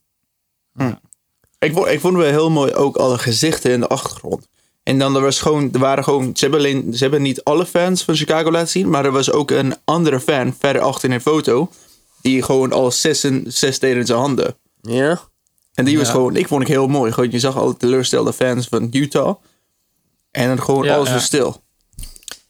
ik, 1.59 1.73
vond, 1.73 1.87
ik 1.87 1.99
vond 1.99 2.17
wel 2.17 2.25
heel 2.29 2.49
mooi 2.49 2.73
ook 2.73 2.95
alle 2.95 3.17
gezichten 3.17 3.71
in 3.71 3.79
de 3.79 3.87
achtergrond. 3.87 4.47
En 4.83 4.99
dan 4.99 5.15
er 5.15 5.21
was 5.21 5.41
gewoon, 5.41 5.69
er 5.73 5.79
waren 5.79 6.03
gewoon, 6.03 6.23
ze 6.33 6.39
hebben, 6.43 6.59
alleen, 6.59 6.93
ze 6.93 7.03
hebben 7.03 7.21
niet 7.21 7.43
alle 7.43 7.65
fans 7.65 8.03
van 8.03 8.15
Chicago 8.15 8.51
laten 8.51 8.67
zien, 8.67 8.89
maar 8.89 9.05
er 9.05 9.11
was 9.11 9.31
ook 9.31 9.51
een 9.51 9.75
andere 9.83 10.19
fan 10.19 10.55
verder 10.59 10.81
achter 10.81 11.09
in 11.09 11.15
een 11.15 11.21
foto, 11.21 11.69
die 12.21 12.41
gewoon 12.41 12.71
al 12.71 12.91
zes, 12.91 13.23
en, 13.23 13.43
zes 13.47 13.79
in 13.79 14.05
zijn 14.05 14.19
handen. 14.19 14.55
Ja? 14.81 15.19
En 15.73 15.85
die 15.85 15.97
was 15.97 16.09
gewoon, 16.09 16.35
ik 16.35 16.47
vond 16.47 16.61
ik 16.61 16.67
heel 16.67 16.87
mooi. 16.87 17.11
Gewoon, 17.11 17.31
je 17.31 17.39
zag 17.39 17.57
alle 17.57 17.77
teleurstelde 17.77 18.33
fans 18.33 18.67
van 18.67 18.87
Utah. 18.91 19.35
En 20.35 20.47
dan 20.47 20.61
gewoon 20.61 20.83
Ja, 20.83 20.95
alles 20.95 21.07
ja. 21.07 21.13
was 21.13 21.23
stil. 21.23 21.63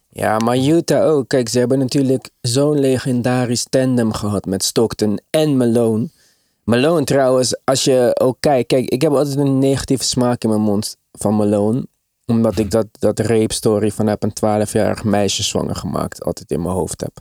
Ja, 0.09 0.37
maar 0.37 0.57
Utah 0.57 1.11
ook. 1.11 1.27
Kijk, 1.27 1.49
ze 1.49 1.59
hebben 1.59 1.79
natuurlijk 1.79 2.29
zo'n 2.41 2.79
legendarisch 2.79 3.65
tandem 3.69 4.13
gehad 4.13 4.45
met 4.45 4.63
Stockton 4.63 5.19
en 5.29 5.57
Malone. 5.57 6.09
Malone 6.63 7.03
trouwens, 7.03 7.57
als 7.63 7.83
je 7.83 8.11
ook 8.19 8.37
kijkt... 8.39 8.67
Kijk, 8.67 8.89
ik 8.89 9.01
heb 9.01 9.11
altijd 9.11 9.37
een 9.37 9.59
negatieve 9.59 10.03
smaak 10.03 10.43
in 10.43 10.49
mijn 10.49 10.61
mond 10.61 10.97
van 11.11 11.35
Malone. 11.35 11.87
Omdat 12.25 12.57
ik 12.57 12.71
dat, 12.71 12.87
dat 12.91 13.19
rape 13.19 13.53
story 13.53 13.91
van 13.91 14.07
heb 14.07 14.23
een 14.23 14.65
12-jarig 14.65 15.03
meisje 15.03 15.43
zwanger 15.43 15.75
gemaakt 15.75 16.23
altijd 16.23 16.51
in 16.51 16.61
mijn 16.61 16.75
hoofd 16.75 17.01
heb. 17.01 17.19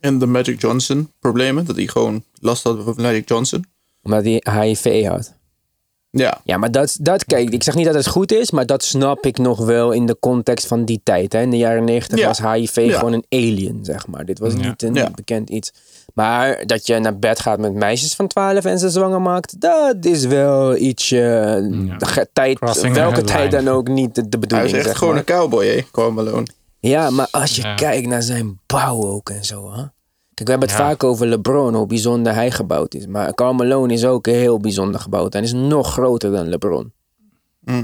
En 0.00 0.18
de 0.18 0.26
Magic 0.26 0.60
Johnson 0.60 1.12
problemen. 1.20 1.64
Dat 1.64 1.76
hij 1.76 1.86
gewoon 1.86 2.24
last 2.40 2.62
had 2.62 2.84
van 2.84 2.94
Magic 2.96 3.28
Johnson. 3.28 3.64
Omdat 4.02 4.24
hij 4.24 4.42
HIV 4.60 5.06
had. 5.06 5.34
Ja. 6.14 6.40
Ja, 6.44 6.56
maar 6.56 6.70
dat, 6.70 6.96
dat, 7.00 7.24
kijk, 7.24 7.50
ik 7.50 7.62
zeg 7.62 7.74
niet 7.74 7.86
dat 7.86 7.94
het 7.94 8.06
goed 8.06 8.32
is, 8.32 8.50
maar 8.50 8.66
dat 8.66 8.84
snap 8.84 9.26
ik 9.26 9.38
nog 9.38 9.58
wel 9.64 9.92
in 9.92 10.06
de 10.06 10.16
context 10.20 10.66
van 10.66 10.84
die 10.84 11.00
tijd. 11.04 11.32
Hè. 11.32 11.40
In 11.40 11.50
de 11.50 11.56
jaren 11.56 11.84
negentig 11.84 12.18
Ja. 12.18 12.26
was 12.26 12.38
HIV 12.38 12.76
Ja. 12.76 12.98
gewoon 12.98 13.12
een 13.12 13.24
alien, 13.28 13.78
zeg 13.82 14.06
maar. 14.06 14.24
Dit 14.24 14.38
was 14.38 14.52
Ja. 14.52 14.58
niet 14.68 14.82
een 14.82 14.94
Ja. 14.94 15.10
bekend 15.14 15.50
iets. 15.50 15.72
Maar 16.14 16.66
dat 16.66 16.86
je 16.86 16.98
naar 16.98 17.18
bed 17.18 17.40
gaat 17.40 17.58
met 17.58 17.74
meisjes 17.74 18.14
van 18.14 18.26
12 18.26 18.64
en 18.64 18.78
ze 18.78 18.90
zwanger 18.90 19.20
maakt, 19.20 19.60
dat 19.60 19.96
is 20.04 20.24
wel 20.26 20.76
ietsje. 20.76 22.26
tijd, 22.32 22.58
Crossing 22.58 22.94
welke 22.94 23.22
tijd 23.22 23.50
dan 23.50 23.68
ook 23.68 23.88
niet 23.88 24.14
de, 24.14 24.20
de 24.22 24.28
Hij 24.30 24.38
bedoeling. 24.40 24.70
is 24.70 24.76
echt 24.76 24.86
zeg 24.86 24.96
gewoon 24.98 25.14
maar. 25.14 25.22
een 25.26 25.34
cowboy, 25.36 25.66
hè? 25.92 26.10
Malone. 26.10 26.46
Ja, 26.80 27.10
maar 27.10 27.28
als 27.30 27.56
je 27.56 27.62
Ja. 27.62 27.74
kijkt 27.74 28.06
naar 28.06 28.22
zijn 28.22 28.60
bouw 28.66 29.02
ook 29.02 29.30
en 29.30 29.44
zo. 29.44 29.72
Hè? 29.72 29.82
Kijk, 30.34 30.48
we 30.48 30.50
hebben 30.50 30.68
het 30.68 30.78
Ja. 30.78 30.84
vaak 30.84 31.04
over 31.04 31.26
LeBron, 31.26 31.74
hoe 31.74 31.86
bijzonder 31.86 32.34
hij 32.34 32.50
gebouwd 32.50 32.94
is. 32.94 33.06
Maar 33.06 33.34
Karl 33.34 33.52
Malone 33.52 33.92
is 33.92 34.04
ook 34.04 34.26
heel 34.26 34.58
bijzonder 34.58 35.00
gebouwd. 35.00 35.34
En 35.34 35.42
is 35.42 35.52
nog 35.52 35.92
groter 35.92 36.30
dan 36.32 36.48
LeBron. 36.48 36.92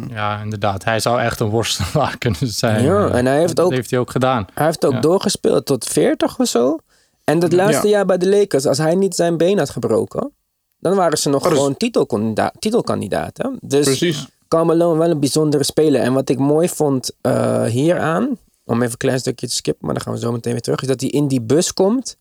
Ja, 0.08 0.40
inderdaad. 0.42 0.84
Hij 0.84 1.00
zou 1.00 1.20
echt 1.20 1.40
een 1.40 1.48
worstelaar 1.48 2.18
kunnen 2.18 2.46
zijn. 2.52 2.84
Ja, 2.84 3.08
en 3.08 3.26
hij 3.26 3.38
heeft 3.38 3.56
dat 3.56 3.64
ook- 3.66 3.72
heeft 3.72 3.90
hij 3.90 3.98
ook 4.00 4.10
gedaan. 4.10 4.46
Hij 4.54 4.64
heeft 4.66 4.84
ook 4.86 4.92
Ja. 4.92 5.00
doorgespeeld 5.00 5.66
tot 5.66 5.84
40 5.84 6.38
of 6.38 6.48
zo. 6.48 6.78
En 7.24 7.38
dat 7.38 7.52
laatste 7.52 7.86
Ja. 7.88 7.92
jaar 7.96 8.06
bij 8.06 8.18
de 8.18 8.28
Lakers, 8.28 8.66
als 8.66 8.78
hij 8.78 8.94
niet 8.94 9.14
zijn 9.14 9.36
been 9.36 9.58
had 9.58 9.70
gebroken, 9.70 10.32
dan 10.78 10.94
waren 10.96 11.18
ze 11.18 11.28
nog 11.28 11.42
Oh, 11.42 11.48
dus- 11.48 11.58
gewoon 11.58 11.76
titelkandida- 11.76 12.52
titelkandidaten. 12.58 13.58
Dus 13.60 13.84
Precies. 13.84 14.26
Carmelo 14.48 14.96
wel 14.96 15.10
een 15.10 15.20
bijzondere 15.20 15.64
speler. 15.64 16.00
En 16.00 16.12
wat 16.12 16.28
ik 16.28 16.38
mooi 16.38 16.68
vond 16.68 17.10
eh, 17.20 17.64
hieraan, 17.64 18.38
om 18.64 18.76
even 18.76 18.90
een 18.90 18.96
klein 18.96 19.18
stukje 19.18 19.48
te 19.48 19.54
skippen, 19.54 19.84
maar 19.86 19.94
dan 19.94 20.02
gaan 20.04 20.12
we 20.12 20.18
zo 20.18 20.32
meteen 20.32 20.52
weer 20.52 20.60
terug, 20.62 20.80
is 20.82 20.88
dat 20.88 21.00
hij 21.00 21.10
in 21.10 21.28
die 21.28 21.40
bus 21.40 21.72
komt, 21.72 22.16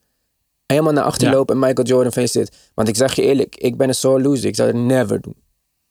helemaal 0.73 0.93
naar 0.93 1.03
achter 1.03 1.27
Ja. 1.27 1.33
loopt 1.33 1.51
en 1.51 1.59
Michael 1.59 1.87
Jordan 1.87 2.11
feliciteert. 2.11 2.55
Want 2.73 2.87
ik 2.87 2.95
zeg 2.95 3.13
je 3.13 3.21
eerlijk, 3.21 3.55
ik 3.55 3.77
ben 3.77 3.87
een 3.87 3.95
sore 3.95 4.21
loser. 4.21 4.47
Ik 4.47 4.55
zou 4.55 4.67
het 4.67 4.77
never 4.77 5.21
doen. 5.21 5.35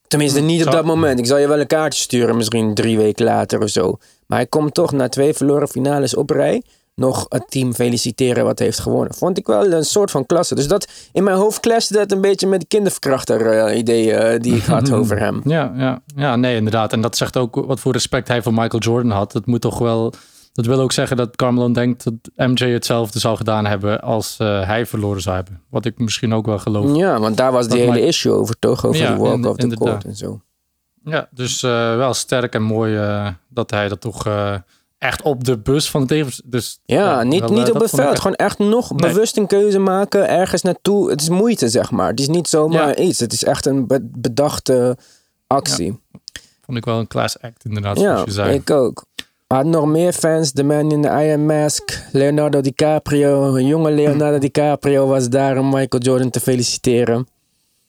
Tenminste, 0.08 0.40
niet 0.40 0.66
op 0.66 0.72
dat 0.72 0.84
moment. 0.84 1.18
Ik 1.18 1.26
zal 1.26 1.38
je 1.38 1.48
wel 1.48 1.60
een 1.60 1.66
kaartje 1.66 2.02
sturen, 2.02 2.36
misschien 2.36 2.74
drie 2.74 2.96
weken 2.96 3.24
later 3.24 3.62
of 3.62 3.68
zo. 3.68 3.96
Maar 4.26 4.38
hij 4.38 4.46
komt 4.46 4.74
toch 4.74 4.92
na 4.92 5.08
twee 5.08 5.32
verloren 5.34 5.68
finales 5.68 6.14
op 6.14 6.30
rij 6.30 6.62
nog 6.94 7.26
het 7.28 7.50
team 7.50 7.74
feliciteren 7.74 8.44
wat 8.44 8.58
heeft 8.58 8.78
gewonnen. 8.78 9.14
Vond 9.14 9.38
ik 9.38 9.46
wel 9.46 9.72
een 9.72 9.84
soort 9.84 10.10
van 10.10 10.26
klasse. 10.26 10.54
Dus 10.54 10.68
dat 10.68 10.88
in 11.12 11.24
mijn 11.24 11.36
hoofd 11.36 11.60
clashte 11.60 11.92
dat 11.92 12.12
een 12.12 12.20
beetje 12.20 12.46
met 12.46 12.60
de 12.60 12.66
kinderverkrachter 12.66 13.46
eh, 13.46 13.78
ideeën 13.78 14.40
die 14.42 14.54
ik 14.56 14.64
had 14.64 14.92
over 14.98 15.18
hem. 15.18 15.40
Ja, 15.44 15.72
ja, 15.76 16.02
ja, 16.16 16.36
nee, 16.36 16.56
inderdaad. 16.56 16.92
En 16.92 17.00
dat 17.00 17.16
zegt 17.16 17.36
ook 17.36 17.54
wat 17.54 17.80
voor 17.80 17.92
respect 17.92 18.28
hij 18.28 18.42
voor 18.42 18.54
Michael 18.54 18.82
Jordan 18.82 19.10
had. 19.10 19.32
Dat 19.32 19.46
moet 19.46 19.60
toch 19.60 19.78
wel. 19.78 20.12
Dat 20.58 20.66
wil 20.66 20.80
ook 20.80 20.92
zeggen 20.92 21.16
dat 21.16 21.36
Carmelo 21.36 21.70
denkt 21.72 22.04
dat 22.04 22.14
MJ 22.48 22.64
hetzelfde 22.72 23.18
zou 23.18 23.36
gedaan 23.36 23.66
hebben 23.66 24.00
als 24.00 24.36
eh, 24.38 24.66
hij 24.66 24.86
verloren 24.86 25.22
zou 25.22 25.36
hebben. 25.36 25.62
Wat 25.70 25.84
ik 25.84 25.98
misschien 25.98 26.32
ook 26.34 26.46
wel 26.46 26.58
geloof. 26.58 26.96
Ja, 26.96 27.20
want 27.20 27.36
daar 27.36 27.52
was 27.52 27.68
die 27.68 27.78
hele 27.78 27.90
maakt- 27.90 28.02
issue 28.02 28.32
over, 28.32 28.58
toch? 28.58 28.86
Over 28.86 29.00
Ja, 29.00 29.12
de 29.12 29.18
walk 29.20 29.34
in- 29.34 29.46
off 29.46 29.56
the 29.56 29.68
court 29.76 30.04
en 30.04 30.16
zo. 30.16 30.40
Ja, 31.04 31.28
dus 31.30 31.62
eh, 31.62 31.96
wel 31.96 32.14
sterk 32.14 32.54
en 32.54 32.62
mooi 32.62 32.96
eh, 32.96 33.28
dat 33.48 33.70
hij 33.70 33.88
dat 33.88 34.00
toch 34.00 34.26
echt 34.98 35.22
op 35.22 35.44
de 35.44 35.58
bus 35.58 35.90
van 35.90 36.00
de 36.00 36.06
tegen. 36.06 36.42
Dus, 36.44 36.80
Ja, 36.84 37.22
niet, 37.22 37.40
wel, 37.40 37.52
niet 37.52 37.70
op 37.70 37.80
het 37.80 37.90
veld. 37.90 38.10
echt- 38.10 38.20
Gewoon 38.20 38.36
echt 38.36 38.58
nog 38.58 38.90
Nee. 38.94 39.12
bewust 39.12 39.36
een 39.36 39.46
keuze 39.46 39.78
maken, 39.78 40.28
ergens 40.28 40.62
naartoe. 40.62 41.10
Het 41.10 41.20
is 41.20 41.28
moeite, 41.28 41.68
zeg 41.68 41.90
maar. 41.90 42.08
Het 42.08 42.20
is 42.20 42.28
niet 42.28 42.48
zomaar 42.48 42.88
Ja. 42.88 42.96
iets. 42.96 43.18
Het 43.20 43.32
is 43.32 43.44
echt 43.44 43.66
een 43.66 43.86
be- 43.86 44.08
bedachte 44.12 44.96
actie. 45.46 46.00
Vond 46.64 46.78
ik 46.78 46.84
wel 46.84 46.98
een 46.98 47.06
class 47.06 47.40
act, 47.40 47.64
inderdaad, 47.64 47.96
Ja, 47.98 48.02
zoals 48.02 48.24
je 48.24 48.30
zei. 48.30 48.54
ik 48.54 48.70
ook. 48.70 49.04
Had 49.54 49.64
nog 49.64 49.86
meer 49.86 50.12
fans. 50.12 50.52
The 50.52 50.62
Man 50.62 50.92
in 50.92 51.02
the 51.02 51.08
Iron 51.08 51.46
Mask. 51.46 52.02
Leonardo 52.12 52.60
DiCaprio. 52.60 53.56
Een 53.56 53.66
jonge 53.66 53.90
Leonardo 53.90 54.38
DiCaprio 54.38 55.06
was 55.06 55.28
daar 55.28 55.58
om 55.58 55.70
Michael 55.70 56.02
Jordan 56.02 56.30
te 56.30 56.40
feliciteren. 56.40 57.28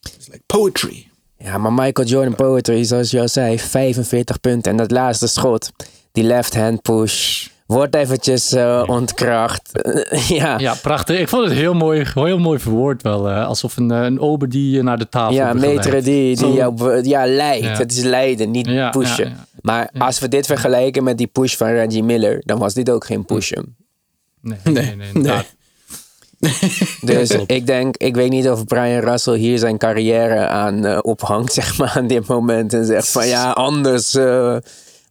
It's 0.02 0.28
like 0.28 0.44
poetry. 0.46 1.08
Ja, 1.38 1.58
maar 1.58 1.74
Michael 1.74 2.08
Jordan 2.08 2.36
Poetry, 2.36 2.84
zoals 2.84 3.12
je 3.12 3.20
al 3.20 3.28
zei, 3.28 3.60
45 3.60 4.40
punten. 4.40 4.72
En 4.72 4.78
dat 4.78 4.92
laatste 4.92 5.28
schot, 5.28 5.72
die 6.12 6.24
left 6.24 6.56
hand 6.56 6.82
push, 6.82 7.48
wordt 7.76 7.96
eventjes 7.96 8.52
eh, 8.52 8.84
ontkracht. 8.86 9.70
ja. 10.28 10.60
Ja, 10.60 10.74
prachtig. 10.82 11.20
Ik 11.20 11.28
vond 11.28 11.44
het 11.46 11.54
heel 11.54 11.74
mooi, 11.74 12.06
heel 12.14 12.38
mooi 12.38 12.60
verwoord 12.60 13.02
wel. 13.02 13.30
eh, 13.30 13.48
alsof 13.48 13.78
een, 13.78 13.92
eh, 13.92 14.04
een 14.04 14.20
ober 14.20 14.50
die 14.50 14.72
je 14.72 14.84
naar 14.84 14.98
de 14.98 15.10
tafel 15.10 15.36
Ja, 15.36 15.52
begeleidt. 15.54 15.84
meter 15.86 16.04
die, 16.04 16.36
die 16.36 16.54
jou 16.54 17.02
ja, 17.04 17.26
leidt. 17.28 17.66
Ja. 17.66 17.78
Het 17.78 17.92
is 17.92 18.04
leiden, 18.04 18.52
niet 18.52 18.68
Ja, 18.68 18.90
pushen. 18.90 19.26
ja, 19.26 19.30
ja. 19.30 19.46
Maar 19.62 19.90
als 19.98 20.20
we 20.20 20.28
dit 20.28 20.46
vergelijken 20.46 21.04
met 21.04 21.18
die 21.18 21.28
push 21.28 21.56
van 21.56 21.68
Reggie 21.68 22.04
Miller, 22.04 22.42
dan 22.46 22.60
was 22.60 22.74
dit 22.74 22.90
ook 22.90 23.06
geen 23.06 23.26
pushen. 23.26 23.76
Nee, 24.42 24.58
nee, 24.64 24.96
nee. 25.14 25.42
Dus 27.02 27.30
ik 27.46 27.68
denk, 27.68 27.98
ik 27.98 28.16
weet 28.16 28.30
niet 28.30 28.50
of 28.50 28.66
Brian 28.66 29.00
Russell 29.02 29.38
hier 29.38 29.58
zijn 29.58 29.78
carrière 29.78 30.48
aan 30.48 31.04
ophangt, 31.04 31.54
zeg 31.60 31.78
maar, 31.78 31.94
aan 31.96 32.08
dit 32.08 32.28
moment. 32.28 32.74
En 32.74 32.86
zegt 32.86 33.08
van 33.12 33.28
ja, 33.28 33.52
anders. 33.52 34.18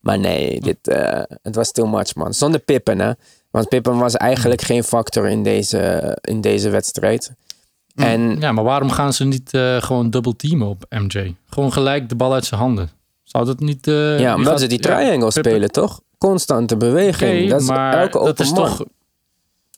Maar 0.01 0.19
nee, 0.19 0.61
dit, 0.61 0.89
eh, 0.89 1.23
het 1.43 1.55
was 1.55 1.73
too 1.73 1.87
much, 1.87 2.15
man. 2.15 2.35
Zonder 2.35 2.61
Pippen, 2.61 2.99
hè. 3.01 3.13
Want 3.51 3.69
Pippen 3.69 3.99
was 3.99 4.15
eigenlijk 4.17 4.63
geen 4.63 4.85
factor 4.85 5.29
in 5.29 5.43
deze, 5.43 6.17
in 6.21 6.41
deze 6.41 6.69
wedstrijd. 6.71 7.33
En 7.95 8.37
Ja, 8.41 8.53
maar 8.53 8.65
waarom 8.65 8.91
gaan 8.91 9.13
ze 9.13 9.25
niet 9.25 9.55
eh, 9.55 9.83
gewoon 9.83 10.11
double 10.11 10.37
teamen 10.37 10.69
op 10.69 10.85
MJ? 10.89 11.35
Gewoon 11.51 11.73
gelijk 11.73 12.09
de 12.09 12.15
bal 12.15 12.33
uit 12.35 12.45
zijn 12.45 12.61
handen. 12.61 12.91
Zou 13.23 13.45
dat 13.45 13.61
niet... 13.61 13.87
eh, 13.87 14.19
ja, 14.21 14.35
omdat 14.35 14.51
gaat- 14.51 14.61
ze 14.61 14.67
die 14.67 14.79
ja, 14.83 14.97
triangle 14.97 15.27
Pippen- 15.33 15.51
spelen, 15.53 15.71
toch? 15.71 16.01
Constante 16.19 16.77
beweging. 16.77 17.51
Dat 17.51 17.61
is 17.61 17.67
maar 17.67 17.99
elke 18.01 18.19
dat 18.19 18.29
open 18.29 18.45
is 18.45 18.53
man. 18.53 18.67
toch... 18.67 18.85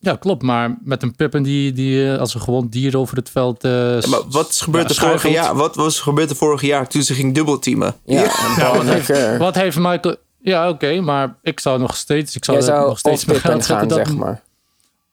Ja, 0.03 0.17
klopt. 0.17 0.43
Maar 0.43 0.79
met 0.85 1.03
een 1.03 1.17
Pippen 1.17 1.43
die, 1.43 1.73
die 1.73 2.13
eh, 2.13 2.19
als 2.19 2.35
een 2.35 2.41
gewond 2.41 2.73
dier 2.73 2.99
over 2.99 3.17
het 3.17 3.31
veld 3.31 3.65
eh, 3.65 4.01
Ja, 4.01 4.09
maar 4.09 4.21
wat 4.31 4.49
is 4.49 4.61
gebeurd 4.61 4.95
ja, 4.95 5.03
er 5.03 5.09
vorig 5.19 5.33
jaar? 5.33 5.55
Wat 5.55 5.77
was 5.77 5.97
er 5.97 6.03
gebeurd 6.03 6.31
er 6.31 6.37
vorig 6.37 6.61
jaar 6.63 6.89
toen 6.89 7.03
ze 7.03 7.15
ging 7.15 7.35
dubbelteamen? 7.35 7.95
Ja, 8.05 8.23
Ja, 8.23 8.29
bal 8.59 8.77
wat, 8.77 8.85
heeft, 8.95 9.07
Kerr. 9.07 9.39
wat 9.39 9.55
heeft 9.55 9.77
Michael... 9.79 10.17
Ja, 10.43 10.69
oké, 10.69 11.01
maar 11.01 11.37
ik 11.43 11.61
zou 11.61 11.79
nog 11.81 11.97
steeds... 11.97 12.37
Ik 12.37 12.45
zou 12.45 12.57
Jij 12.57 12.67
zou 12.67 12.89
nog 12.89 12.99
steeds 12.99 13.25
Pippen 13.25 13.43
geld 13.51 13.65
zetten 13.65 13.77
gaan, 13.77 13.89
dat- 13.99 14.07
zeg 14.07 14.17
maar. 14.17 14.43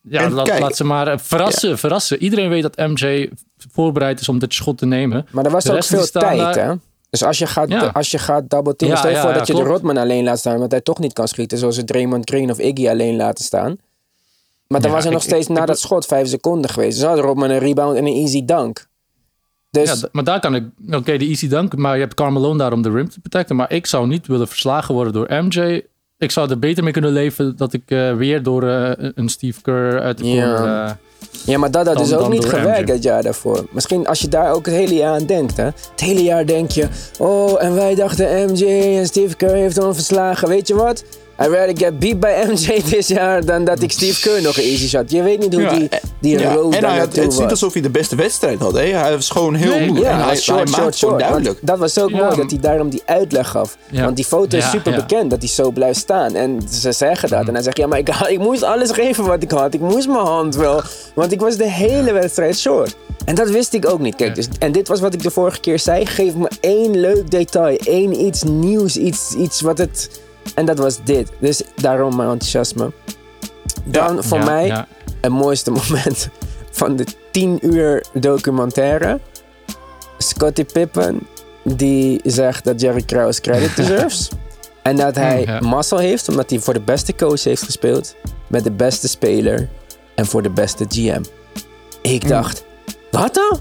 Ja, 0.02 0.22
En 0.22 0.32
laat, 0.32 0.48
kijk- 0.48 0.60
laat 0.60 0.76
ze 0.76 0.84
maar 0.84 1.08
eh, 1.08 1.18
verrassen, 1.18 1.78
verrassen. 1.78 2.22
Iedereen 2.22 2.48
weet 2.48 2.62
dat 2.62 2.76
MJ 2.76 3.30
voorbereid 3.72 4.20
is 4.20 4.28
om 4.28 4.38
dit 4.38 4.54
schot 4.54 4.78
te 4.78 4.86
nemen. 4.86 5.26
Maar 5.30 5.44
er 5.44 5.50
was 5.50 5.64
De 5.64 5.72
ook 5.76 5.84
veel 5.84 6.06
tijd, 6.10 6.38
daar- 6.38 6.66
hè? 6.68 6.74
Dus 7.10 7.24
als 7.24 7.38
je 7.38 7.46
gaat, 7.46 7.68
Ja. 7.68 7.86
als 7.92 8.10
je 8.10 8.18
gaat 8.18 8.50
double 8.50 8.76
teamen, 8.76 8.96
Ja, 8.96 9.02
stel 9.02 9.10
je 9.12 9.16
ja, 9.16 9.22
voor 9.22 9.32
ja, 9.32 9.38
dat 9.38 9.46
je 9.46 9.54
de. 9.54 9.62
Rodman 9.62 9.96
alleen 9.96 10.24
laat 10.24 10.38
staan, 10.38 10.58
want 10.58 10.70
hij 10.70 10.80
toch 10.80 10.98
niet 10.98 11.12
kan 11.12 11.28
schieten, 11.28 11.58
zoals 11.58 11.74
ze 11.74 11.84
Draymond 11.84 12.30
Green 12.30 12.50
of 12.50 12.58
Iggy 12.58 12.88
alleen 12.88 13.16
laten 13.16 13.44
staan. 13.44 13.76
Maar 14.68 14.80
dan 14.80 14.90
Ja, 14.90 14.96
was 14.96 15.04
er 15.06 15.12
nog 15.12 15.22
ik- 15.22 15.28
steeds 15.28 15.46
ik- 15.48 15.54
na 15.54 15.60
ik- 15.60 15.66
dat 15.66 15.78
schot 15.80 16.06
vijf 16.06 16.28
seconden 16.28 16.70
geweest. 16.70 16.98
Dus 16.98 17.08
had 17.08 17.18
Rodman 17.18 17.50
een 17.50 17.58
rebound 17.58 17.96
en 17.96 18.06
een 18.06 18.14
easy 18.14 18.44
dunk. 18.44 18.86
Dus 19.70 20.00
Ja, 20.00 20.08
maar 20.12 20.24
daar 20.24 20.40
kan 20.40 20.54
ik... 20.54 20.64
Oké, 20.90 21.16
de 21.16 21.24
easy 21.26 21.48
dunk, 21.48 21.76
maar 21.76 21.94
je 21.94 22.00
hebt 22.00 22.14
Carmelo 22.14 22.56
daar 22.56 22.72
om 22.72 22.82
de 22.82 22.90
rim 22.90 23.08
te 23.10 23.20
protecten. 23.20 23.56
Maar 23.56 23.72
ik 23.72 23.86
zou 23.86 24.06
niet 24.06 24.26
willen 24.26 24.48
verslagen 24.48 24.94
worden 24.94 25.12
door 25.12 25.26
MJ. 25.44 25.82
Ik 26.18 26.30
zou 26.30 26.50
er 26.50 26.58
beter 26.58 26.82
mee 26.84 26.92
kunnen 26.92 27.12
leven 27.12 27.56
dat 27.56 27.72
ik 27.72 27.82
eh, 27.86 28.14
weer 28.16 28.42
door 28.42 28.68
eh, 28.68 29.10
een 29.14 29.28
Steve 29.28 29.60
Kerr 29.62 30.00
uit 30.00 30.18
de 30.18 30.28
Ja. 30.28 30.54
corner... 30.54 30.84
eh, 30.84 30.90
Ja, 31.44 31.58
maar 31.58 31.70
dat 31.70 31.86
had 31.86 31.98
dus 31.98 32.14
ook 32.14 32.28
niet 32.30 32.44
gewerkt 32.44 32.88
dat 32.88 33.02
jaar 33.02 33.22
daarvoor. 33.22 33.66
Misschien 33.70 34.06
als 34.06 34.20
je 34.20 34.28
daar 34.28 34.52
ook 34.52 34.66
het 34.66 34.74
hele 34.74 34.94
jaar 34.94 35.14
aan 35.14 35.26
denkt. 35.26 35.56
Hè? 35.56 35.64
Het 35.64 36.00
hele 36.00 36.22
jaar 36.22 36.46
denk 36.46 36.70
je... 36.70 36.88
Oh, 37.18 37.62
en 37.62 37.74
wij 37.74 37.94
dachten 37.94 38.50
MJ 38.52 38.64
en 38.98 39.06
Steve 39.06 39.36
Kerr 39.36 39.52
heeft 39.54 39.78
ons 39.78 39.96
verslagen. 39.96 40.48
Weet 40.48 40.68
je 40.68 40.74
wat? 40.74 41.04
I'd 41.40 41.48
rather 41.50 41.76
get 41.76 41.98
beat 41.98 42.20
by 42.20 42.32
MJ 42.52 42.82
dit 42.90 43.08
jaar 43.08 43.44
dan 43.44 43.64
dat 43.64 43.82
ik 43.82 43.92
Steve 43.92 44.20
Kerr 44.20 44.42
nog 44.42 44.56
easy 44.58 44.88
shot. 44.88 45.10
Je 45.10 45.22
weet 45.22 45.38
niet 45.38 45.52
hoe 45.54 45.62
Ja, 45.62 45.74
die, 45.78 45.88
die 46.20 46.38
Ja, 46.38 46.52
road 46.54 46.74
en 46.74 46.84
hij 46.84 46.98
had, 46.98 47.06
het 47.06 47.16
is 47.16 47.24
niet 47.24 47.34
was. 47.42 47.50
alsof 47.50 47.72
hij 47.72 47.82
de 47.82 47.90
beste 47.90 48.16
wedstrijd 48.16 48.58
had. 48.58 48.72
Hè? 48.72 48.80
Hij 48.80 49.12
was 49.12 49.30
gewoon 49.30 49.54
heel 49.54 49.70
Nee, 49.70 49.86
moe. 49.88 49.98
Ja, 49.98 50.10
en 50.10 50.24
hij, 50.24 50.36
short, 50.36 50.68
short, 50.68 50.96
short. 50.96 51.18
Duidelijk. 51.18 51.58
Dat 51.62 51.78
was 51.78 51.98
ook 51.98 52.10
Ja, 52.10 52.16
mooi, 52.24 52.36
dat 52.36 52.50
hij 52.50 52.60
daarom 52.60 52.88
die 52.90 53.02
uitleg 53.06 53.48
gaf. 53.48 53.76
Ja. 53.90 54.04
Want 54.04 54.16
die 54.16 54.24
foto 54.24 54.56
is 54.56 54.64
Ja, 54.64 54.70
super 54.70 54.92
ja. 54.92 54.98
bekend, 54.98 55.30
dat 55.30 55.38
hij 55.38 55.48
zo 55.48 55.70
blijft 55.70 55.98
staan. 55.98 56.34
En 56.34 56.60
ze 56.70 56.92
zeggen 56.92 57.28
dat. 57.28 57.48
En 57.48 57.54
hij 57.54 57.62
zegt, 57.62 57.76
ja, 57.76 57.86
maar 57.86 57.98
ik, 57.98 58.08
ik 58.28 58.38
moest 58.38 58.62
alles 58.62 58.90
geven 58.90 59.24
wat 59.24 59.42
ik 59.42 59.50
had. 59.50 59.74
Ik 59.74 59.80
moest 59.80 60.06
mijn 60.08 60.26
hand 60.26 60.56
wel. 60.56 60.82
Want 61.14 61.32
ik 61.32 61.40
was 61.40 61.56
de 61.56 61.70
hele 61.70 62.12
wedstrijd 62.12 62.58
short. 62.58 62.96
En 63.24 63.34
dat 63.34 63.50
wist 63.50 63.72
ik 63.74 63.86
ook 63.90 64.00
niet. 64.00 64.14
Kijk, 64.14 64.34
dus, 64.34 64.46
en 64.58 64.72
dit 64.72 64.88
was 64.88 65.00
wat 65.00 65.14
ik 65.14 65.22
de 65.22 65.30
vorige 65.30 65.60
keer 65.60 65.78
zei. 65.78 66.06
Geef 66.06 66.34
me 66.34 66.48
één 66.60 67.00
leuk 67.00 67.30
detail. 67.30 67.76
één 67.84 68.20
iets 68.26 68.42
nieuws. 68.42 68.96
Iets, 68.96 69.34
iets 69.34 69.60
wat 69.60 69.78
het... 69.78 70.10
En 70.54 70.64
dat 70.66 70.78
was 70.78 70.98
dit. 71.04 71.28
Dus 71.38 71.62
daarom 71.74 72.16
mijn 72.16 72.28
enthousiasme. 72.28 72.92
Dan 73.84 74.24
voor 74.24 74.38
ja, 74.38 74.44
mij 74.44 74.66
ja. 74.66 74.86
het 75.20 75.32
mooiste 75.32 75.70
moment 75.88 76.28
van 76.70 76.96
de 76.96 77.04
10 77.30 77.58
uur 77.74 78.04
documentaire. 78.12 79.20
Scottie 80.18 80.64
Pippen 80.64 81.26
die 81.62 82.20
zegt 82.24 82.64
dat 82.64 82.80
Jerry 82.80 83.02
Krause 83.02 83.40
credit 83.40 83.76
deserves. 83.86 84.28
en 84.82 84.96
dat 84.96 85.14
hij 85.16 85.42
Ja. 85.46 85.60
mazzel 85.60 85.98
heeft 85.98 86.28
omdat 86.28 86.50
hij 86.50 86.58
voor 86.58 86.74
de 86.74 86.80
beste 86.80 87.14
coach 87.14 87.44
heeft 87.44 87.62
gespeeld. 87.62 88.14
Met 88.46 88.64
de 88.64 88.70
beste 88.70 89.08
speler. 89.08 89.68
En 90.14 90.26
voor 90.26 90.42
de 90.42 90.50
beste 90.50 90.84
GM. 90.88 91.22
Ik 92.02 92.28
dacht, 92.28 92.64
wat 93.10 93.34
dan? 93.34 93.60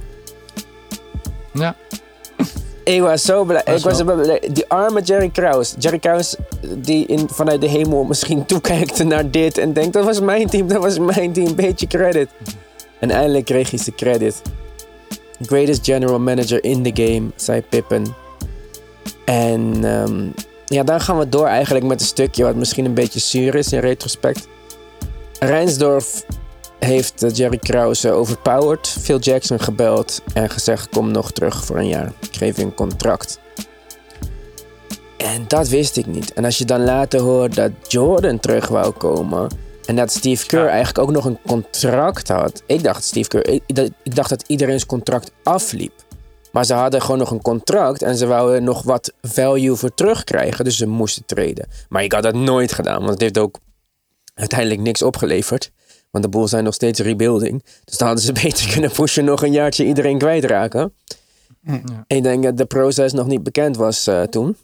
Ja. 1.53 1.75
Ik 2.83 3.01
was 3.01 3.21
zo 3.23 3.43
blij. 3.43 3.61
Was 3.65 3.75
Ik 3.77 3.83
was 3.83 4.01
wel- 4.01 4.15
zo 4.17 4.21
blij. 4.23 4.49
Die 4.51 4.65
arme 4.67 5.01
Jerry 5.01 5.29
Krause. 5.29 5.75
Jerry 5.79 5.99
Krause 5.99 6.37
die 6.77 7.05
in, 7.05 7.27
vanuit 7.29 7.61
de 7.61 7.67
hemel 7.67 8.03
misschien 8.03 8.45
toekijkt 8.51 9.03
naar 9.03 9.31
dit 9.31 9.57
en 9.57 9.73
denkt: 9.73 9.93
dat 9.93 10.05
was 10.05 10.19
mijn 10.19 10.47
team, 10.47 10.67
dat 10.67 10.81
was 10.81 10.99
mijn 10.99 11.33
team. 11.33 11.55
Beetje 11.55 11.87
credit. 11.87 12.29
En 12.99 13.11
eindelijk 13.11 13.45
kreeg 13.45 13.69
hij 13.69 13.79
zijn 13.79 13.95
credit. 13.95 14.41
Greatest 15.41 15.85
general 15.85 16.19
manager 16.19 16.63
in 16.63 16.83
the 16.83 17.03
game, 17.03 17.27
zei 17.35 17.61
Pippen. 17.61 18.15
En 19.25 19.79
ehm, 19.83 20.25
ja, 20.65 20.83
dan 20.83 21.01
gaan 21.01 21.17
we 21.17 21.29
door 21.29 21.45
eigenlijk 21.45 21.85
met 21.85 21.99
een 21.99 22.05
stukje 22.05 22.43
wat 22.43 22.55
misschien 22.55 22.85
een 22.85 22.93
beetje 22.93 23.19
zuur 23.19 23.55
is 23.55 23.71
in 23.71 23.79
retrospect. 23.79 24.47
Rijnsdorf 25.39 26.25
heeft 26.79 27.23
eh, 27.23 27.33
Jerry 27.33 27.57
Krause 27.57 28.11
overpowered, 28.11 28.87
Phil 28.87 29.19
Jackson 29.19 29.59
gebeld 29.59 30.21
en 30.33 30.49
gezegd: 30.49 30.89
Kom 30.89 31.11
nog 31.11 31.31
terug 31.31 31.65
voor 31.65 31.77
een 31.77 31.87
jaar. 31.87 32.11
Ik 32.19 32.35
geef 32.37 32.57
je 32.57 32.63
een 32.63 32.73
contract. 32.73 33.39
En 35.17 35.45
dat 35.47 35.67
wist 35.67 35.97
ik 35.97 36.05
niet. 36.05 36.33
En 36.33 36.45
als 36.45 36.57
je 36.57 36.65
dan 36.65 36.83
later 36.83 37.19
hoort 37.19 37.55
dat 37.55 37.71
Jordan 37.87 38.39
terug 38.39 38.67
wou 38.67 38.91
komen. 38.91 39.47
En 39.85 39.95
dat 39.95 40.11
Steve 40.11 40.45
Kerr 40.45 40.63
Ja. 40.63 40.69
eigenlijk 40.69 40.99
ook 40.99 41.11
nog 41.11 41.25
een 41.25 41.39
contract 41.47 42.27
had. 42.27 42.63
Ik 42.65 42.83
dacht, 42.83 43.03
Steve 43.03 43.29
Kerr, 43.29 43.47
ik, 43.49 43.61
dat- 43.75 43.91
ik 44.03 44.15
dacht 44.15 44.29
dat 44.29 44.43
iedereen's 44.47 44.85
contract 44.85 45.31
afliep. 45.43 45.91
Maar 46.51 46.65
ze 46.65 46.73
hadden 46.73 47.01
gewoon 47.01 47.17
nog 47.17 47.31
een 47.31 47.41
contract 47.41 48.01
en 48.01 48.17
ze 48.17 48.25
wouden 48.27 48.63
nog 48.63 48.83
wat 48.83 49.13
value 49.21 49.75
voor 49.75 49.93
terugkrijgen. 49.93 50.65
Dus 50.65 50.77
ze 50.77 50.87
moesten 50.87 51.25
treden. 51.25 51.67
Maar 51.89 52.03
ik 52.03 52.11
had 52.11 52.23
dat 52.23 52.33
nooit 52.35 52.71
gedaan, 52.71 52.97
want 52.99 53.09
het 53.09 53.21
heeft 53.21 53.37
ook 53.37 53.57
uiteindelijk 54.33 54.81
niks 54.81 55.01
opgeleverd. 55.01 55.71
Want 56.11 56.23
de 56.23 56.29
Bulls 56.29 56.49
zijn 56.49 56.63
nog 56.63 56.73
steeds 56.73 56.99
rebuilding. 56.99 57.63
Dus 57.85 57.97
dan 57.97 58.07
hadden 58.07 58.25
ze 58.25 58.31
beter 58.43 58.71
kunnen 58.71 58.91
pushen 58.91 59.25
nog 59.25 59.43
een 59.43 59.51
jaartje 59.51 59.85
iedereen 59.85 60.17
kwijtraken. 60.17 60.93
Ik 62.07 62.23
denk 62.23 62.43
dat 62.43 62.57
de 62.57 62.65
proces 62.65 63.13
nog 63.13 63.27
niet 63.27 63.43
bekend 63.43 63.77
was 63.77 64.07
eh, 64.07 64.21
toen. 64.21 64.57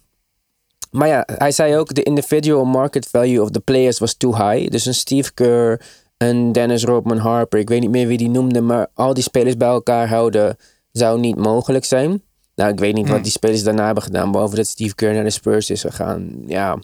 Maar 0.94 1.08
ja, 1.08 1.28
hij 1.38 1.52
zei 1.52 1.78
ook: 1.78 1.94
de 1.94 2.04
individual 2.04 2.66
market 2.66 3.08
value 3.08 3.42
of 3.42 3.50
the 3.50 3.60
players 3.60 4.00
was 4.00 4.14
too 4.14 4.36
high. 4.36 4.72
Dus 4.72 4.86
een 4.86 4.94
Steve 4.94 5.34
Kerr, 5.34 5.82
een 6.18 6.52
Dennis 6.52 6.84
Rodman 6.84 7.18
Harper, 7.18 7.60
ik 7.60 7.70
weet 7.70 7.82
niet 7.82 7.90
meer 7.90 8.08
wie 8.08 8.18
die 8.18 8.30
noemde, 8.30 8.62
maar 8.62 8.88
al 8.94 9.14
die 9.14 9.24
spelers 9.24 9.58
bij 9.58 9.68
elkaar 9.68 10.08
houden 10.08 10.58
zou 10.92 11.20
niet 11.20 11.36
mogelijk 11.36 11.86
zijn. 11.86 12.22
Nou, 12.56 12.72
ik 12.72 12.80
weet 12.80 12.94
niet 12.94 13.10
wat 13.10 13.24
die 13.24 13.32
spelers 13.32 13.64
daarna 13.64 13.86
hebben 13.86 14.04
gedaan, 14.04 14.32
behalve 14.32 14.56
dat 14.56 14.68
Steve 14.68 14.96
Kerr 14.96 15.14
naar 15.14 15.24
de 15.24 15.30
Spurs 15.30 15.70
is 15.70 15.82
gegaan. 15.82 16.44
Ja, 16.46 16.78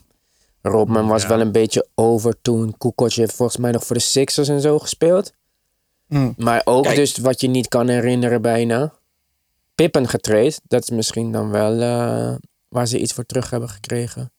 Rodman 0.61 1.07
was 1.07 1.25
wel 1.25 1.41
een 1.41 1.51
beetje 1.51 1.87
over 1.95 2.41
toen. 2.41 2.77
Kukoc 2.77 3.13
heeft 3.13 3.33
volgens 3.33 3.57
mij 3.57 3.71
nog 3.71 3.85
voor 3.85 3.95
de 3.95 4.01
Sixers 4.01 4.47
en 4.47 4.61
zo 4.61 4.79
gespeeld. 4.79 5.31
Hmm. 6.07 6.33
Maar 6.37 6.61
ook 6.65 6.83
Kijk. 6.83 6.95
dus 6.95 7.17
wat 7.17 7.41
je 7.41 7.47
niet 7.47 7.67
kan 7.67 7.87
herinneren 7.87 8.41
bijna. 8.41 8.93
Pippen 9.75 10.07
getraind. 10.07 10.59
Dat 10.67 10.81
is 10.81 10.89
misschien 10.89 11.31
dan 11.31 11.49
wel 11.49 11.81
eh, 11.81 12.35
waar 12.69 12.87
ze 12.87 12.99
iets 12.99 13.13
voor 13.13 13.25
terug 13.25 13.49
hebben 13.49 13.69
gekregen. 13.69 14.31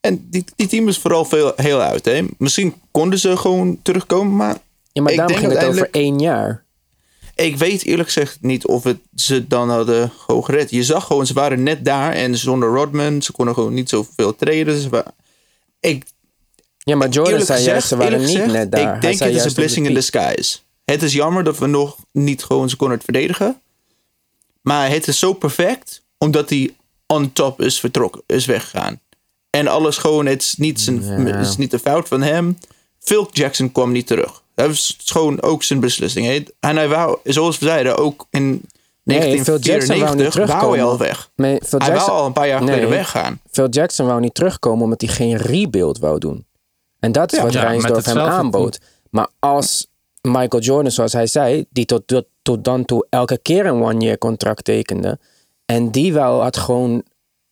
En 0.00 0.26
die, 0.30 0.44
die 0.56 0.66
team 0.66 0.88
is 0.88 0.98
vooral 0.98 1.24
veel, 1.24 1.52
heel 1.56 1.80
uit. 1.80 2.04
Hè? 2.04 2.26
Misschien 2.38 2.74
konden 2.90 3.18
ze 3.18 3.36
gewoon 3.36 3.78
terugkomen, 3.82 4.36
maar 4.36 4.56
Ja, 4.92 5.02
maar 5.02 5.12
Ik 5.12 5.18
daarom 5.18 5.36
denk 5.36 5.48
ging 5.48 5.60
het 5.60 5.70
over 5.70 5.88
één 5.90 6.18
jaar. 6.18 6.64
ik 7.34 7.56
weet 7.56 7.84
eerlijk 7.84 8.08
gezegd 8.08 8.38
niet 8.40 8.66
of 8.66 8.84
het 8.84 8.98
ze 9.14 9.46
dan 9.46 9.70
hadden 9.70 10.10
gewoon 10.18 10.44
gered. 10.44 10.70
Je 10.70 10.84
zag 10.84 11.04
gewoon, 11.06 11.26
ze 11.26 11.32
waren 11.32 11.62
net 11.62 11.84
daar 11.84 12.12
en 12.12 12.36
zonder 12.36 12.68
Rodman, 12.68 13.22
ze 13.22 13.32
konden 13.32 13.54
gewoon 13.54 13.74
niet 13.74 13.88
zoveel 13.88 14.36
treden. 14.36 14.80
Ze 14.80 15.04
ik, 15.80 16.04
Ja, 16.78 16.96
maar 16.96 17.08
Jordan 17.08 17.32
zei 17.32 17.46
gezegd, 17.46 17.64
juist, 17.64 17.88
ze 17.88 17.96
waren 17.96 18.18
niet 18.18 18.28
gezegd, 18.28 18.52
net 18.52 18.72
daar. 18.72 18.94
Ik 18.94 19.00
denk 19.00 19.18
het 19.18 19.34
is 19.34 19.44
een 19.44 19.52
blessing 19.52 19.86
in 19.86 19.94
disguise. 19.94 20.58
Het 20.84 21.02
is 21.02 21.12
jammer 21.12 21.44
dat 21.44 21.58
we 21.58 21.66
nog 21.66 21.96
niet 22.12 22.44
gewoon 22.44 22.68
ze 22.68 22.76
konden 22.76 22.96
het 22.96 23.04
verdedigen. 23.04 23.60
Maar 24.62 24.90
het 24.90 25.08
is 25.08 25.18
zo 25.18 25.32
perfect, 25.32 26.02
omdat 26.18 26.50
hij 26.50 26.76
on 27.12 27.32
top 27.32 27.60
is 27.60 27.80
vertrokken, 27.80 28.22
is 28.26 28.46
weggegaan. 28.46 29.00
En 29.50 29.66
alles 29.68 29.96
gewoon, 29.96 30.26
het 30.26 30.42
is 30.42 30.54
niet, 30.56 30.80
zijn, 30.80 31.26
Ja. 31.26 31.36
is 31.38 31.56
niet 31.56 31.70
de 31.70 31.78
fout 31.78 32.08
van 32.08 32.22
hem. 32.22 32.58
Phil 32.98 33.28
Jackson 33.32 33.72
kwam 33.72 33.92
niet 33.92 34.06
terug. 34.06 34.42
Dat 34.54 34.66
was 34.66 34.96
gewoon 35.04 35.42
ook 35.42 35.62
zijn 35.62 35.80
beslissing. 35.80 36.46
En 36.60 36.76
hij 36.76 36.88
wou, 36.88 37.18
zoals 37.24 37.58
we 37.58 37.66
zeiden, 37.66 37.96
ook 37.96 38.26
in 38.30 38.62
Nee, 39.02 39.44
Phil 39.44 39.58
Jackson 39.58 39.98
wou 39.98 40.14
niet 40.16 40.34
1994 40.34 40.46
wou 40.60 40.76
hij 40.76 40.84
al 40.84 40.98
weg. 40.98 41.30
Nee, 41.36 41.60
Phil 41.66 41.78
Hij 41.78 41.88
Jackson, 41.88 42.06
wou 42.08 42.20
al 42.20 42.26
een 42.26 42.32
paar 42.32 42.46
jaar 42.46 42.60
Nee. 42.60 42.68
geleden 42.68 42.90
weggaan. 42.90 43.40
Phil 43.50 43.68
Jackson 43.68 44.06
wou 44.06 44.20
niet 44.20 44.34
terugkomen 44.34 44.84
omdat 44.84 45.00
hij 45.00 45.10
geen 45.10 45.36
rebuild 45.36 45.98
wou 45.98 46.18
doen. 46.18 46.46
En 46.98 47.12
dat 47.12 47.32
is 47.32 47.38
Ja, 47.38 47.44
wat 47.44 47.52
ja, 47.52 48.00
hem 48.02 48.18
aanbood. 48.18 48.78
Maar 49.10 49.28
als 49.38 49.86
Michael 50.20 50.62
Jordan, 50.62 50.90
zoals 50.92 51.12
hij 51.12 51.26
zei, 51.26 51.64
die 51.70 51.84
tot, 51.84 52.06
tot, 52.06 52.26
tot 52.42 52.64
dan 52.64 52.84
toe 52.84 53.06
elke 53.10 53.38
keer 53.38 53.66
een 53.66 53.82
one-year 53.82 54.18
contract 54.18 54.64
tekende. 54.64 55.18
En 55.72 55.90
die 55.90 56.12
wou, 56.12 56.42
had 56.42 56.56
gewoon 56.56 57.02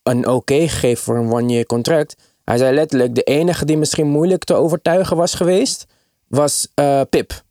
een 0.03 0.27
oké 0.27 0.67
gegeven 0.67 1.03
voor 1.03 1.17
een 1.17 1.31
one-year 1.31 1.65
contract. 1.65 2.15
Hij 2.43 2.57
zei 2.57 2.75
letterlijk, 2.75 3.15
de 3.15 3.23
enige 3.23 3.65
die 3.65 3.77
misschien 3.77 4.07
moeilijk 4.07 4.43
te 4.43 4.53
overtuigen 4.53 5.17
was 5.17 5.33
geweest, 5.33 5.85
was 6.27 6.67
eh, 6.73 7.01
Pip. 7.09 7.43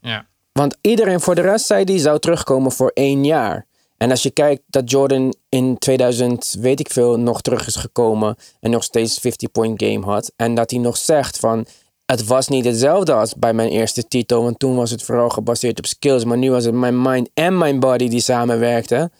Ja. 0.00 0.26
Want 0.52 0.76
iedereen 0.80 1.20
voor 1.20 1.34
de 1.34 1.40
rest 1.40 1.66
zei 1.66 1.84
die 1.84 1.98
zou 1.98 2.18
terugkomen 2.18 2.72
voor 2.72 2.90
één 2.94 3.24
jaar. 3.24 3.66
En 3.96 4.10
als 4.10 4.22
je 4.22 4.30
kijkt 4.30 4.62
dat 4.66 4.90
Jordan 4.90 5.34
in 5.48 5.78
2000, 5.78 6.56
weet 6.60 6.80
ik 6.80 6.90
veel, 6.90 7.18
nog 7.18 7.40
terug 7.40 7.66
is 7.66 7.76
gekomen 7.76 8.36
en 8.60 8.70
nog 8.70 8.82
steeds 8.82 9.18
50-point 9.18 9.82
game 9.82 10.04
had. 10.04 10.32
En 10.36 10.54
dat 10.54 10.70
hij 10.70 10.80
nog 10.80 10.96
zegt 10.96 11.38
van, 11.38 11.66
het 12.10 12.26
was 12.26 12.48
niet 12.48 12.64
hetzelfde 12.64 13.12
als 13.12 13.34
bij 13.34 13.52
mijn 13.52 13.68
eerste 13.68 14.08
titel, 14.08 14.42
want 14.42 14.58
toen 14.58 14.76
was 14.76 14.90
het 14.90 15.02
vooral 15.02 15.28
gebaseerd 15.28 15.78
op 15.78 15.86
skills. 15.86 16.24
Maar 16.24 16.38
nu 16.38 16.50
was 16.50 16.64
het 16.64 16.74
mijn 16.74 17.02
mind 17.02 17.30
en 17.34 17.58
mijn 17.58 17.80
body 17.80 18.08
die 18.08 18.20
samenwerkten. 18.20 19.12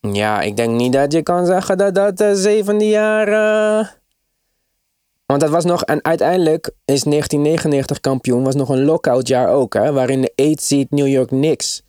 Ja, 0.00 0.40
ik 0.40 0.56
denk 0.56 0.70
niet 0.74 0.92
dat 0.92 1.12
je 1.12 1.22
kan 1.22 1.46
zeggen 1.46 1.78
dat 1.78 1.94
dat 1.94 2.20
eh, 2.20 2.30
zevende 2.32 2.88
jaar... 2.88 3.28
eh, 3.28 3.88
Want 5.26 5.40
dat 5.40 5.50
was 5.50 5.64
nog, 5.64 5.82
en 5.82 6.04
uiteindelijk 6.04 6.66
is 6.84 7.02
1999 7.02 8.00
kampioen, 8.00 8.44
was 8.44 8.54
nog 8.54 8.68
een 8.68 8.84
lockout 8.84 9.28
jaar 9.28 9.48
ook, 9.48 9.74
hè, 9.74 9.92
waarin 9.92 10.20
de 10.20 10.32
8 10.36 10.62
seed 10.62 10.90
New 10.90 11.08
York 11.08 11.28
Knicks 11.28 11.82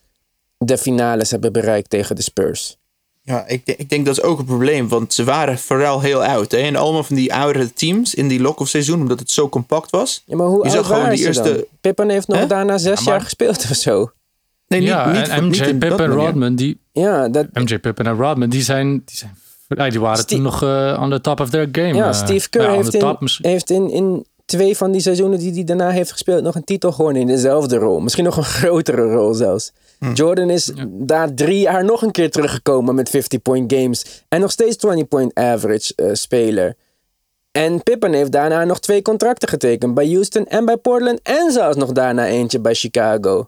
de 0.57 0.77
finales 0.77 1.31
hebben 1.31 1.51
bereikt 1.51 1.89
tegen 1.89 2.15
de 2.15 2.21
Spurs. 2.21 2.77
Ja, 3.25 3.47
ik, 3.47 3.65
denk- 3.65 3.77
ik 3.77 3.89
denk 3.89 4.05
dat 4.05 4.17
is 4.17 4.23
ook 4.23 4.39
een 4.39 4.45
probleem. 4.45 4.87
Want 4.87 5.13
ze 5.13 5.23
waren 5.23 5.57
vooral 5.57 6.01
heel 6.01 6.23
oud. 6.23 6.51
Hè? 6.51 6.57
En 6.57 6.75
allemaal 6.75 7.03
van 7.03 7.15
die 7.15 7.33
oudere 7.33 7.73
teams 7.73 8.13
in 8.15 8.27
die 8.27 8.41
lock-off 8.41 8.69
seizoen, 8.69 9.01
omdat 9.01 9.19
het 9.19 9.31
zo 9.31 9.49
compact 9.49 9.89
was. 9.89 10.23
Ja, 10.25 10.35
maar 10.35 10.47
hoe 10.47 10.57
Je 10.57 10.63
oud 10.63 10.71
zag 10.73 10.85
gewoon 10.87 11.09
die 11.09 11.17
dan? 11.17 11.27
eerste- 11.27 11.67
Pippen 11.81 12.09
heeft 12.09 12.27
nog 12.27 12.37
Hè? 12.39 12.47
daarna 12.47 12.77
zes 12.77 12.97
Ja, 12.99 13.03
maar- 13.05 13.13
jaar 13.13 13.21
gespeeld 13.21 13.57
of 13.71 13.75
zo. 13.75 14.11
Nee, 14.67 14.79
niet, 14.79 14.89
ja, 14.89 15.11
niet, 15.11 15.27
en 15.27 15.45
MJ 15.47 15.59
Pippen 15.77 15.99
en. 15.99 16.11
Rodman, 16.11 16.55
die, 16.55 16.79
Ja, 16.91 17.29
dat, 17.29 17.45
MJ 17.53 17.79
Pippen 17.79 18.05
en 18.05 18.15
Rodman, 18.17 18.49
die 18.49 18.61
zijn, 18.61 18.89
die 19.05 19.17
zijn 19.17 19.37
die 19.91 19.99
waren 19.99 20.27
toen 20.27 20.41
nog 20.41 20.63
eh 20.63 20.97
on 21.01 21.09
the 21.09 21.21
top 21.21 21.39
of 21.39 21.49
their 21.49 21.67
game. 21.71 21.93
ja 21.93 22.07
eh. 22.07 22.13
Steve 22.13 22.49
Kerr 22.49 22.69
heeft, 22.71 22.93
in, 22.93 23.17
heeft 23.41 23.69
in, 23.69 23.89
in 23.89 24.25
twee 24.53 24.77
van 24.77 24.91
die 24.91 25.01
seizoenen 25.01 25.39
die 25.39 25.53
hij 25.53 25.63
daarna 25.63 25.89
heeft 25.89 26.11
gespeeld 26.11 26.43
nog 26.43 26.55
een 26.55 26.63
titel 26.63 26.91
gewonnen 26.91 27.21
in 27.21 27.27
dezelfde 27.27 27.77
rol. 27.77 27.99
Misschien 27.99 28.23
nog 28.23 28.37
een 28.37 28.43
grotere 28.43 29.01
rol 29.01 29.33
zelfs. 29.33 29.71
Jordan 30.13 30.49
is 30.49 30.71
daar 30.87 31.33
drie 31.33 31.59
jaar 31.59 31.85
nog 31.85 32.01
een 32.01 32.11
keer 32.11 32.31
teruggekomen 32.31 32.95
met 32.95 33.17
50-point 33.17 33.73
games. 33.73 34.23
En 34.27 34.39
nog 34.41 34.51
steeds 34.51 34.77
20-point 34.87 35.35
average 35.35 35.93
eh, 35.95 36.09
speler. 36.13 36.75
En 37.51 37.83
Pippen 37.83 38.13
heeft 38.13 38.31
daarna 38.31 38.63
nog 38.63 38.79
twee 38.79 39.01
contracten 39.01 39.49
getekend. 39.49 39.93
Bij 39.93 40.07
Houston 40.07 40.45
en 40.45 40.65
bij 40.65 40.77
Portland. 40.77 41.19
En 41.21 41.51
zelfs 41.51 41.77
nog 41.77 41.91
daarna 41.91 42.27
eentje 42.27 42.59
bij 42.59 42.73
Chicago. 42.73 43.47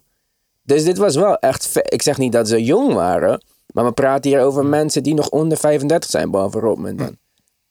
Dus 0.62 0.84
dit 0.84 0.98
was 0.98 1.16
wel 1.16 1.36
echt... 1.38 1.70
Ik 1.82 2.02
zeg 2.02 2.18
niet 2.18 2.32
dat 2.32 2.48
ze 2.48 2.64
jong 2.64 2.92
waren. 2.92 3.42
Maar 3.72 3.84
we 3.84 3.92
praten 3.92 4.30
hier 4.30 4.40
over 4.40 4.64
mensen 4.64 5.02
die 5.02 5.14
nog 5.14 5.28
onder 5.28 5.58
35 5.58 6.10
zijn. 6.10 6.30
Behalve 6.30 6.58
Rodman 6.58 6.96
dan. 6.96 7.16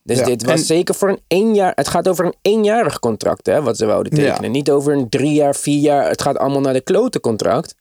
Dus 0.07 0.17
Ja, 0.19 0.25
dit 0.25 0.43
was 0.43 0.59
en- 0.59 0.65
zeker 0.65 0.95
voor 0.95 1.09
een 1.09 1.19
één 1.27 1.55
jaar... 1.55 1.71
Het 1.75 1.87
gaat 1.87 2.07
over 2.07 2.25
een 2.25 2.35
eenjarig 2.41 2.99
contract, 2.99 3.45
hè, 3.45 3.61
wat 3.61 3.77
ze 3.77 3.85
wouden 3.85 4.15
Ja. 4.21 4.29
tekenen. 4.29 4.51
Niet 4.51 4.71
over 4.71 4.93
een 4.93 5.09
drie 5.09 5.33
jaar, 5.33 5.55
vier 5.55 5.79
jaar. 5.79 6.09
Het 6.09 6.21
gaat 6.21 6.37
allemaal 6.37 6.61
naar 6.61 6.73
de 6.73 6.81
klote 6.81 7.19
contract. 7.19 7.75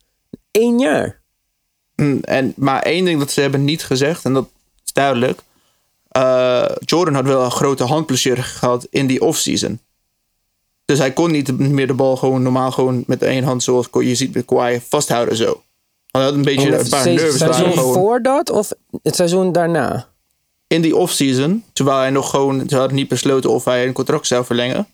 Eén 0.50 0.78
jaar. 0.78 1.20
Mm, 1.96 2.18
En, 2.22 2.52
maar 2.56 2.82
één 2.82 3.04
ding 3.04 3.18
dat 3.18 3.30
ze 3.30 3.40
hebben 3.40 3.64
niet 3.64 3.84
gezegd, 3.84 4.24
en 4.24 4.32
dat 4.32 4.46
is 4.84 4.92
duidelijk. 4.92 5.40
eh, 6.08 6.64
Jordan 6.78 7.14
had 7.14 7.24
wel 7.24 7.44
een 7.44 7.50
grote 7.50 7.84
handblessure 7.84 8.42
gehad 8.42 8.86
in 8.90 9.06
die 9.06 9.20
offseason. 9.22 9.80
Dus 10.84 10.98
hij 10.98 11.12
kon 11.12 11.30
niet 11.30 11.58
meer 11.58 11.86
de 11.86 11.94
bal 11.94 12.16
gewoon 12.16 12.42
normaal 12.42 12.70
gewoon 12.70 13.04
met 13.06 13.22
één 13.22 13.44
hand, 13.44 13.62
zoals 13.62 13.88
je 13.92 14.14
ziet 14.14 14.34
met 14.34 14.44
Kawhi, 14.44 14.80
vasthouden 14.88 15.36
zo. 15.36 15.62
Hij 16.10 16.22
had 16.22 16.32
een 16.34 16.42
beetje 16.42 16.78
een 16.78 16.88
paar 16.88 17.04
nerves 17.06 17.36
seizoen 17.38 17.64
waren 17.64 17.72
gewoon 17.78 17.94
voor 17.94 18.22
dat 18.22 18.50
of 18.50 18.70
het 19.02 19.14
seizoen 19.14 19.52
daarna? 19.52 20.08
In 20.74 20.82
die 20.82 20.96
offseason, 20.96 21.64
terwijl 21.72 21.98
hij 21.98 22.10
nog 22.10 22.30
gewoon, 22.30 22.58
hadden 22.68 22.94
niet 22.94 23.08
besloten 23.08 23.50
of 23.50 23.64
hij 23.64 23.86
een 23.86 23.92
contract 23.92 24.26
zou 24.26 24.44
verlengen, 24.44 24.86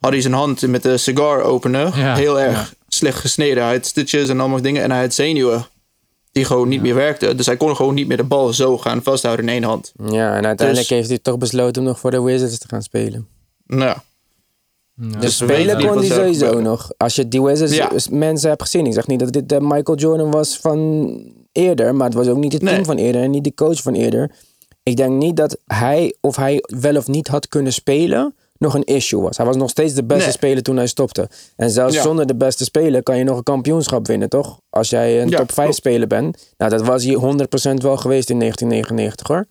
had 0.00 0.10
hij 0.12 0.20
zijn 0.20 0.32
hand 0.32 0.66
met 0.66 0.82
de 0.82 0.96
cigar 0.96 1.42
opener 1.42 1.98
Ja, 1.98 2.14
heel 2.16 2.40
erg 2.40 2.52
ja. 2.70 2.76
slecht 2.88 3.18
gesneden. 3.18 3.62
Hij 3.64 3.74
had 3.74 3.86
stitches 3.86 4.28
en 4.28 4.40
allemaal 4.40 4.62
dingen 4.62 4.82
en 4.82 4.90
hij 4.90 5.00
had 5.00 5.14
zenuwen 5.14 5.66
die 6.32 6.44
gewoon 6.44 6.68
niet 6.68 6.82
meer 6.82 6.94
werkte. 6.94 7.34
Dus 7.34 7.46
hij 7.46 7.56
kon 7.56 7.76
gewoon 7.76 7.94
niet 7.94 8.06
meer 8.06 8.16
de 8.16 8.24
bal 8.24 8.52
zo 8.52 8.78
gaan 8.78 9.02
vasthouden 9.02 9.46
in 9.46 9.52
één 9.52 9.62
hand. 9.62 9.92
Ja, 9.96 10.36
en 10.36 10.46
uiteindelijk 10.46 10.88
Dus- 10.88 10.96
heeft 10.96 11.08
hij 11.08 11.18
toch 11.18 11.38
besloten 11.38 11.82
om 11.82 11.88
nog 11.88 11.98
voor 11.98 12.10
de 12.10 12.22
Wizards 12.22 12.58
te 12.58 12.68
gaan 12.68 12.82
spelen. 12.82 13.26
Nou, 13.66 13.96
Ja. 14.94 15.18
Dus 15.18 15.38
weten 15.40 15.56
spelen 15.70 15.86
kon 15.88 15.98
hij 15.98 16.06
sowieso 16.06 16.60
nog. 16.60 16.90
Als 16.96 17.14
je 17.14 17.28
die 17.28 17.42
Wizards 17.42 17.74
Ja. 17.74 17.90
mensen 18.10 18.48
hebt 18.48 18.62
gezien. 18.62 18.86
Ik 18.86 18.92
zeg 18.92 19.06
niet 19.06 19.18
dat 19.18 19.32
dit 19.32 19.48
de 19.48 19.60
Michael 19.60 19.98
Jordan 19.98 20.30
was 20.30 20.56
van 20.58 21.08
eerder. 21.52 21.94
Maar 21.94 22.06
het 22.06 22.14
was 22.16 22.26
ook 22.28 22.36
niet 22.36 22.52
het 22.52 22.60
team 22.62 22.74
Nee. 22.74 22.84
van 22.84 22.96
eerder. 22.96 23.22
En 23.22 23.30
niet 23.30 23.44
de 23.44 23.54
coach 23.54 23.82
van 23.82 23.94
eerder. 23.94 24.30
Ik 24.82 24.96
denk 24.96 25.12
niet 25.12 25.36
dat 25.36 25.56
hij 25.66 26.14
of 26.20 26.36
hij 26.36 26.64
wel 26.80 26.96
of 26.96 27.06
niet 27.08 27.28
had 27.28 27.48
kunnen 27.48 27.72
spelen 27.72 28.34
nog 28.58 28.74
een 28.74 28.84
issue 28.84 29.20
was. 29.20 29.36
Hij 29.36 29.46
was 29.46 29.56
nog 29.56 29.70
steeds 29.70 29.94
de 29.94 30.04
beste 30.04 30.24
Nee. 30.24 30.32
speler 30.32 30.62
toen 30.62 30.76
hij 30.76 30.86
stopte. 30.86 31.28
En 31.56 31.70
zelfs 31.70 31.94
Ja. 31.94 32.02
zonder 32.02 32.26
de 32.26 32.34
beste 32.34 32.64
speler 32.64 33.02
kan 33.02 33.16
je 33.18 33.24
nog 33.24 33.36
een 33.36 33.42
kampioenschap 33.42 34.06
winnen, 34.06 34.28
toch? 34.28 34.58
Als 34.70 34.90
jij 34.90 35.22
een 35.22 35.28
Ja, 35.28 35.36
top 35.38 35.52
5 35.52 35.56
klopt. 35.66 35.74
speler 35.74 36.06
bent. 36.06 36.52
Nou, 36.56 36.70
dat 36.70 36.82
was 36.82 37.04
hij 37.04 37.14
100% 37.14 37.82
wel 37.82 37.96
geweest 37.96 38.30
in 38.30 38.38
1999 38.38 39.26
hoor. 39.26 39.46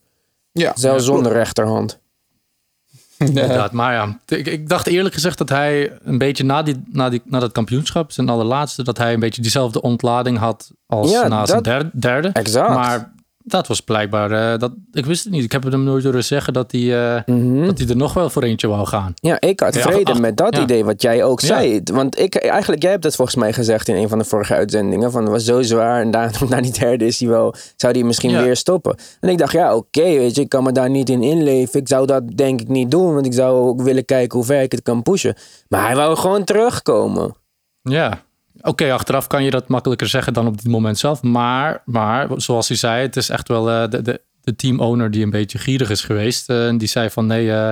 ja. 0.51 0.71
Zelfs 0.75 1.05
Ja, 1.05 1.11
zonder 1.13 1.31
rechterhand. 1.31 1.99
Inderdaad, 3.17 3.71
maar 3.71 3.93
ja, 3.93 4.19
ik, 4.27 4.47
ik 4.47 4.69
dacht 4.69 4.87
eerlijk 4.87 5.13
gezegd 5.13 5.37
dat 5.37 5.49
hij 5.49 5.91
een 6.03 6.17
beetje 6.17 6.43
na, 6.43 6.63
die, 6.63 6.83
na, 6.91 7.09
die, 7.09 7.21
na 7.25 7.39
dat 7.39 7.51
kampioenschap, 7.51 8.11
zijn 8.11 8.29
allerlaatste, 8.29 8.83
dat 8.83 8.97
hij 8.97 9.13
een 9.13 9.19
beetje 9.19 9.41
diezelfde 9.41 9.81
ontlading 9.81 10.37
had 10.37 10.71
als 10.85 11.11
Ja, 11.11 11.27
na 11.27 11.45
zijn 11.45 11.63
dat- 11.63 11.73
derde. 11.73 11.89
derde. 11.93 12.27
Exact. 12.27 12.69
Maar 12.69 13.10
dat 13.43 13.67
was 13.67 13.79
blijkbaar, 13.81 14.31
eh, 14.53 14.59
dat, 14.59 14.71
ik 14.91 15.05
wist 15.05 15.23
het 15.23 15.33
niet. 15.33 15.43
Ik 15.43 15.51
heb 15.51 15.63
hem 15.63 15.83
nooit 15.83 16.03
horen 16.03 16.23
zeggen 16.23 16.53
dat 16.53 16.71
hij, 16.71 17.15
eh, 17.15 17.21
Mhm. 17.25 17.65
dat 17.65 17.77
hij 17.77 17.87
er 17.87 17.95
nog 17.95 18.13
wel 18.13 18.29
voor 18.29 18.43
eentje 18.43 18.67
wou 18.67 18.87
gaan. 18.87 19.13
Ja, 19.15 19.39
ik 19.39 19.59
had 19.59 19.75
Ja, 19.75 19.81
vrede 19.81 20.11
ach- 20.11 20.19
met 20.19 20.37
dat 20.37 20.55
ja. 20.55 20.61
idee 20.61 20.85
wat 20.85 21.01
jij 21.01 21.23
ook 21.23 21.39
Ja. 21.41 21.47
zei. 21.47 21.81
Want 21.93 22.19
ik, 22.19 22.35
eigenlijk, 22.35 22.81
jij 22.81 22.91
hebt 22.91 23.03
dat 23.03 23.15
volgens 23.15 23.37
mij 23.37 23.53
gezegd 23.53 23.87
in 23.87 23.95
een 23.95 24.09
van 24.09 24.17
de 24.17 24.23
vorige 24.25 24.53
uitzendingen. 24.53 25.11
Van 25.11 25.21
het 25.21 25.31
was 25.31 25.43
zo 25.43 25.61
zwaar 25.61 26.01
en 26.01 26.11
daarom 26.11 26.49
na 26.49 26.61
die 26.61 26.71
derde 26.79 27.05
is 27.05 27.19
hij 27.19 27.29
wel, 27.29 27.53
zou 27.75 27.93
hij 27.93 28.03
misschien 28.03 28.29
Ja. 28.31 28.43
weer 28.43 28.55
stoppen. 28.55 28.95
En 29.19 29.29
ik 29.29 29.37
dacht, 29.37 29.51
ja 29.53 29.75
oké, 29.75 30.01
weet 30.03 30.35
je, 30.35 30.41
ik 30.41 30.49
kan 30.49 30.63
me 30.63 30.71
daar 30.71 30.89
niet 30.89 31.09
in 31.09 31.23
inleven. 31.23 31.79
Ik 31.79 31.87
zou 31.87 32.05
dat 32.05 32.27
denk 32.35 32.61
ik 32.61 32.67
niet 32.67 32.91
doen, 32.91 33.13
want 33.13 33.25
ik 33.25 33.33
zou 33.33 33.67
ook 33.69 33.81
willen 33.81 34.05
kijken 34.05 34.37
hoe 34.37 34.47
ver 34.47 34.61
ik 34.61 34.71
het 34.71 34.81
kan 34.81 35.01
pushen. 35.01 35.35
Maar 35.69 35.85
hij 35.85 35.95
wou 35.95 36.15
gewoon 36.17 36.43
terugkomen. 36.43 37.35
Ja, 37.81 38.23
oké, 38.61 38.93
achteraf 38.93 39.27
kan 39.27 39.43
je 39.43 39.51
dat 39.51 39.67
makkelijker 39.67 40.07
zeggen 40.07 40.33
dan 40.33 40.47
op 40.47 40.61
dit 40.61 40.71
moment 40.71 40.97
zelf. 40.97 41.21
Maar, 41.21 41.81
maar 41.85 42.27
zoals 42.35 42.67
hij 42.67 42.77
zei, 42.77 43.01
het 43.01 43.15
is 43.15 43.29
echt 43.29 43.47
wel 43.47 43.69
eh, 43.69 43.89
de, 43.89 44.01
de, 44.01 44.21
de 44.41 44.55
team-owner 44.55 45.11
die 45.11 45.23
een 45.23 45.29
beetje 45.29 45.57
gierig 45.57 45.89
is 45.89 46.03
geweest. 46.03 46.49
Eh, 46.49 46.67
en 46.67 46.77
die 46.77 46.87
zei 46.87 47.09
van 47.09 47.25
nee, 47.25 47.51
eh, 47.51 47.71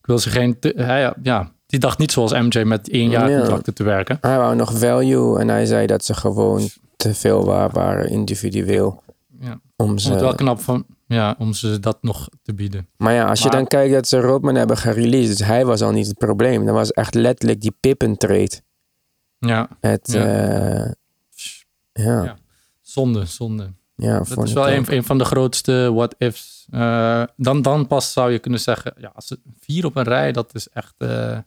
ik 0.00 0.06
wil 0.06 0.18
ze 0.18 0.30
geen... 0.30 0.56
hij, 0.60 1.00
ja, 1.00 1.14
ja, 1.22 1.50
die 1.66 1.80
dacht 1.80 1.98
niet 1.98 2.12
zoals 2.12 2.32
MJ 2.32 2.62
met 2.62 2.90
één 2.90 3.10
jaar 3.10 3.30
Ja. 3.30 3.38
contracten 3.38 3.74
te 3.74 3.82
werken. 3.82 4.18
Hij 4.20 4.36
wou 4.36 4.56
nog 4.56 4.78
value 4.78 5.38
en 5.38 5.48
hij 5.48 5.64
zei 5.66 5.86
dat 5.86 6.04
ze 6.04 6.14
gewoon 6.14 6.68
te 6.96 7.14
veel 7.14 7.44
waard 7.44 7.72
waren 7.72 8.08
individueel. 8.10 9.02
Ja. 9.40 9.60
Om 9.76 9.86
vond 9.86 10.04
het 10.04 10.20
wel 10.20 10.30
ze... 10.30 10.36
knap 10.36 10.60
van, 10.60 10.84
ja, 11.06 11.34
om 11.38 11.52
ze 11.52 11.80
dat 11.80 11.98
nog 12.00 12.28
te 12.42 12.54
bieden. 12.54 12.88
Maar 12.96 13.12
ja, 13.12 13.24
als 13.28 13.42
je 13.42 13.50
dan 13.50 13.66
kijkt 13.66 13.92
dat 13.94 14.08
ze 14.08 14.20
Rodman 14.20 14.54
hebben 14.54 14.76
gereleased, 14.76 15.38
dus 15.38 15.46
hij 15.46 15.64
was 15.66 15.82
al 15.82 15.90
niet 15.90 16.06
het 16.06 16.18
probleem. 16.18 16.64
Dat 16.64 16.74
was 16.74 16.90
echt 16.92 17.14
letterlijk 17.14 17.60
die 17.60 17.76
Pippen 17.80 18.16
trade. 18.16 18.60
Ja, 19.38 19.68
Het, 19.80 20.12
Ja. 20.12 20.24
ja. 21.92 22.22
ja, 22.24 22.36
zonde, 22.80 23.24
zonde. 23.24 23.72
ja, 23.96 24.18
Dat 24.18 24.44
is 24.44 24.52
wel 24.52 24.68
een, 24.70 24.84
een 24.92 25.04
van 25.04 25.18
de 25.18 25.24
grootste 25.24 25.90
what-ifs. 25.94 26.66
Eh, 26.70 27.22
dan, 27.36 27.62
dan 27.62 27.86
pas 27.86 28.12
zou 28.12 28.32
je 28.32 28.38
kunnen 28.38 28.60
zeggen, 28.60 28.94
ja, 28.98 29.12
als 29.14 29.28
het 29.28 29.38
vier 29.60 29.84
op 29.86 29.96
een 29.96 30.02
rij, 30.04 30.32
dat 30.32 30.54
is 30.54 30.68
echt 30.68 30.94
eh, 30.98 31.38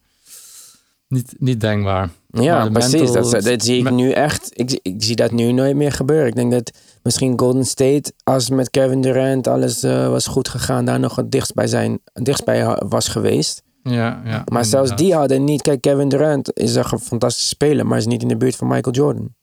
niet, 1.08 1.34
niet 1.38 1.62
denkbaar. 1.62 2.10
Ja, 2.32 2.56
Maar 2.56 2.65
de 2.65 2.71
precies. 2.71 2.91
mental- 3.12 3.32
dat, 3.32 3.43
dat 3.43 3.63
zie 3.63 3.78
ik 3.86 3.91
nu 3.91 4.12
echt. 4.12 4.49
Ik, 4.54 4.80
ik 4.82 5.04
zie 5.04 5.15
dat 5.15 5.32
nu 5.32 5.52
nooit 5.52 5.75
meer 5.75 5.91
gebeuren. 5.91 6.28
Ik 6.28 6.36
denk 6.36 6.52
dat 6.52 6.71
misschien 7.04 7.39
Golden 7.39 7.65
State, 7.65 8.13
als 8.23 8.49
met 8.49 8.69
Kevin 8.69 9.02
Durant 9.02 9.47
alles 9.47 9.84
eh, 9.84 10.08
was 10.10 10.28
goed 10.28 10.47
gegaan, 10.49 10.86
daar 10.86 10.99
nog 10.99 11.15
het 11.15 11.32
dichtst 11.32 11.54
bij, 11.54 11.67
zijn, 11.67 11.99
dichtst 12.13 12.45
bij 12.45 12.65
was 12.88 13.08
geweest. 13.08 13.63
Ja, 13.84 14.22
ja, 14.26 14.44
Maar 14.52 14.65
zelfs 14.65 14.96
die 14.96 15.13
hadden 15.15 15.44
niet. 15.44 15.62
Kijk, 15.62 15.82
Kevin 15.82 16.10
Durant 16.10 16.58
is 16.58 16.76
een 16.76 16.84
fantastische 17.00 17.48
speler, 17.50 17.86
maar 17.86 17.98
is 17.98 18.06
niet 18.06 18.22
in 18.22 18.28
de 18.28 18.38
buurt 18.38 18.56
van 18.56 18.68
Michael 18.68 18.96
Jordan. 18.96 19.34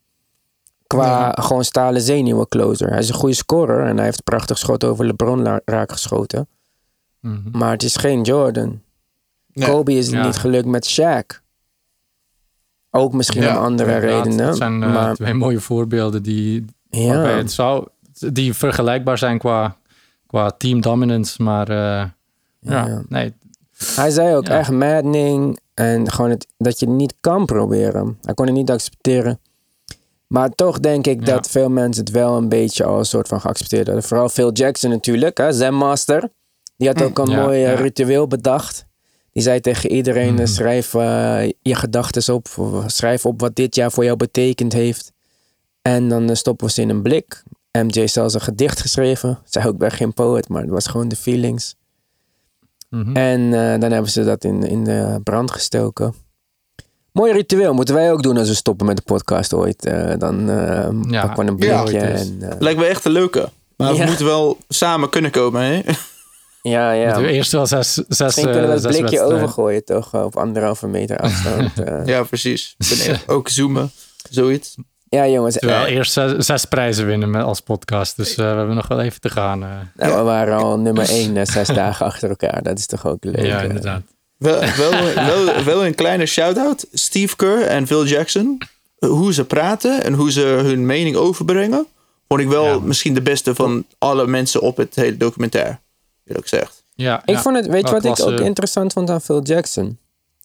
Qua 0.86 1.32
gewoon 1.40 1.64
stalen 1.64 2.00
zenuwen 2.00 2.48
closer. 2.48 2.88
Hij 2.88 2.98
is 2.98 3.08
een 3.08 3.14
goede 3.14 3.34
scorer 3.34 3.86
en 3.86 3.96
hij 3.96 4.04
heeft 4.04 4.16
een 4.18 4.24
prachtig 4.24 4.58
schot 4.58 4.84
over 4.84 5.06
LeBron 5.06 5.60
raak 5.64 5.92
geschoten. 5.92 6.48
Mhm. 7.20 7.38
Maar 7.58 7.70
het 7.70 7.82
is 7.82 7.96
geen 7.96 8.22
Jordan. 8.22 8.80
Nee. 9.52 9.68
Kobe 9.68 9.92
is 9.92 10.06
het 10.06 10.14
Ja. 10.14 10.24
niet 10.26 10.36
gelukt 10.36 10.66
met 10.66 10.98
Shaq. 11.00 11.40
Ook 12.90 13.12
misschien 13.12 13.42
Ja, 13.42 13.56
om 13.58 13.64
andere 13.64 13.96
redenen. 13.98 14.46
Dat 14.46 14.56
zijn 14.56 14.82
eh, 14.82 14.92
maar 14.92 15.14
twee 15.14 15.34
mooie 15.34 15.60
voorbeelden 15.60 16.22
die, 16.22 16.64
het 16.90 17.52
zou, 17.52 17.86
die 18.32 18.54
vergelijkbaar 18.54 19.18
zijn 19.18 19.38
qua, 19.38 19.76
qua 20.26 20.50
team 20.50 20.80
dominance. 20.80 21.42
Maar 21.42 21.68
eh, 21.68 21.76
ja. 22.60 22.86
Ja. 22.86 23.02
nee. 23.08 23.34
Hij 23.94 24.10
zei 24.10 24.36
ook 24.36 24.46
Ja. 24.46 24.58
echt 24.58 24.70
maddening. 24.70 25.58
En 25.74 26.10
gewoon 26.10 26.30
het, 26.30 26.46
dat 26.58 26.80
je 26.80 26.86
het 26.86 26.94
niet 26.94 27.14
kan 27.20 27.44
proberen. 27.44 28.18
Hij 28.22 28.34
kon 28.34 28.46
het 28.46 28.54
niet 28.54 28.70
accepteren. 28.70 29.38
Maar 30.26 30.48
toch 30.50 30.80
denk 30.80 31.06
ik 31.06 31.26
Ja. 31.26 31.34
dat 31.34 31.48
veel 31.50 31.68
mensen 31.70 32.04
het 32.04 32.12
wel 32.12 32.36
een 32.36 32.48
beetje 32.48 32.84
al 32.84 32.98
een 32.98 33.04
soort 33.04 33.28
van 33.28 33.40
geaccepteerd 33.40 33.86
hadden. 33.86 34.04
Vooral 34.04 34.28
Phil 34.28 34.52
Jackson 34.52 34.90
natuurlijk, 34.90 35.38
hè, 35.38 35.52
Zen 35.52 35.74
Master. 35.74 36.28
Die 36.76 36.88
had 36.88 37.02
ook 37.02 37.18
een 37.18 37.24
Mm, 37.28 37.30
Ja, 37.34 37.42
mooi 37.44 37.64
eh, 37.64 37.80
ritueel 37.80 38.26
bedacht. 38.26 38.84
Die 39.32 39.42
zei 39.42 39.60
tegen 39.60 39.90
iedereen, 39.90 40.32
Mhm. 40.32 40.42
eh, 40.42 40.46
schrijf 40.48 40.94
eh, 40.94 41.44
je 41.62 41.74
gedachten 41.74 42.34
op. 42.34 42.48
Schrijf 42.86 43.26
op 43.26 43.40
wat 43.40 43.54
dit 43.54 43.74
jaar 43.74 43.92
voor 43.92 44.04
jou 44.04 44.16
betekend 44.16 44.72
heeft. 44.72 45.12
En 45.82 46.08
dan 46.08 46.36
stoppen 46.36 46.66
we 46.66 46.72
ze 46.72 46.80
in 46.80 46.88
een 46.90 47.02
blik. 47.02 47.42
MJ 47.72 47.98
heeft 48.00 48.12
zelfs 48.12 48.34
een 48.34 48.40
gedicht 48.40 48.80
geschreven. 48.80 49.38
Zei 49.44 49.66
ook, 49.68 49.76
ben 49.78 49.90
geen 49.90 50.14
poet, 50.14 50.48
maar 50.48 50.62
het 50.62 50.70
was 50.70 50.86
gewoon 50.86 51.08
de 51.08 51.16
feelings. 51.16 51.74
Mhm. 52.90 53.16
En 53.16 53.40
eh, 53.54 53.80
dan 53.80 53.90
hebben 53.92 54.10
ze 54.10 54.24
dat 54.24 54.44
in, 54.44 54.62
in 54.62 54.84
de 54.84 55.20
brand 55.24 55.50
gestoken. 55.50 56.14
Mooi 57.12 57.32
ritueel, 57.32 57.74
moeten 57.74 57.94
wij 57.94 58.12
ook 58.12 58.22
doen 58.22 58.36
als 58.36 58.48
we 58.48 58.54
stoppen 58.54 58.86
met 58.86 58.96
de 58.96 59.02
podcast 59.02 59.54
ooit. 59.54 59.84
Eh, 59.84 60.12
dan 60.18 60.50
eh, 60.50 60.88
Ja, 61.10 61.26
pakken 61.26 61.44
we 61.44 61.50
een 61.50 61.58
ja, 61.58 61.84
en, 61.84 62.36
eh, 62.40 62.56
Lijkt 62.58 62.78
me 62.78 62.86
echt 62.86 63.04
een 63.04 63.12
leuke. 63.12 63.48
Maar 63.76 63.92
we 63.92 63.98
Ja. 63.98 64.06
moeten 64.06 64.24
wel 64.26 64.58
samen 64.68 65.08
kunnen 65.08 65.30
komen, 65.30 65.62
hè? 65.62 65.80
ja, 66.62 66.90
ja. 66.92 67.04
Moeten 67.04 67.22
we 67.22 67.30
eerst 67.32 67.52
wel 67.52 67.66
zes, 67.66 67.92
zes, 67.92 68.18
Misschien 68.18 68.50
kunnen 68.50 68.68
we 68.68 68.88
het 68.88 68.98
blikje 68.98 69.22
overgooien, 69.22 69.84
toch? 69.84 70.14
Op 70.14 70.36
anderhalve 70.36 70.86
meter 70.86 71.18
afstand. 71.18 71.78
eh. 71.84 72.06
Ja, 72.06 72.22
precies. 72.22 72.74
We 72.78 73.18
ook 73.26 73.48
zoomen. 73.48 73.90
Zoiets. 74.30 74.74
Ja, 75.08 75.26
jongens. 75.28 75.54
Terwijl 75.58 75.84
eh, 75.86 75.94
eerst 75.94 76.12
zes, 76.12 76.46
zes 76.46 76.64
prijzen 76.64 77.06
winnen 77.06 77.30
met, 77.30 77.42
als 77.42 77.60
podcast. 77.60 78.16
Dus 78.16 78.30
eh, 78.30 78.36
we 78.36 78.42
hebben 78.42 78.74
nog 78.74 78.88
wel 78.88 79.00
even 79.00 79.20
te 79.20 79.28
gaan. 79.30 79.62
eh. 79.62 80.16
we 80.16 80.22
waren 80.22 80.56
al 80.56 80.78
nummer 80.78 81.08
één 81.08 81.46
zes 81.46 81.68
dagen 81.68 82.06
achter 82.10 82.28
elkaar. 82.28 82.62
Dat 82.62 82.78
is 82.78 82.86
toch 82.86 83.06
ook 83.06 83.24
leuk. 83.24 83.40
ja, 83.40 83.60
inderdaad. 83.60 84.02
Wel, 84.36 84.60
wel, 84.76 85.14
wel, 85.14 85.64
wel 85.64 85.86
een 85.86 85.94
kleine 85.94 86.26
shout-out. 86.26 86.86
Steve 86.92 87.36
Kerr 87.36 87.62
en 87.66 87.86
Phil 87.86 88.06
Jackson. 88.06 88.58
Hoe 88.98 89.32
ze 89.32 89.44
praten 89.44 90.04
en 90.04 90.12
hoe 90.12 90.32
ze 90.32 90.40
hun 90.40 90.86
mening 90.86 91.16
overbrengen. 91.16 91.86
Vond 92.28 92.40
ik 92.40 92.48
wel 92.48 92.64
Ja. 92.64 92.78
misschien 92.78 93.14
de 93.14 93.22
beste 93.22 93.54
van 93.54 93.84
alle 93.98 94.26
mensen 94.26 94.60
op 94.60 94.76
het 94.76 94.94
hele 94.94 95.16
documentaire. 95.16 95.78
Eerlijk 96.24 96.48
gezegd. 96.48 96.82
Ja, 96.94 97.22
Ik 97.24 97.34
ja. 97.34 97.40
vond 97.40 97.56
het, 97.56 97.66
weet 97.66 97.88
je 97.88 97.94
wat 98.00 98.04
ik 98.04 98.20
ook 98.20 98.40
interessant 98.40 98.92
vond 98.92 99.10
aan 99.10 99.20
Phil 99.20 99.42
Jackson? 99.42 99.98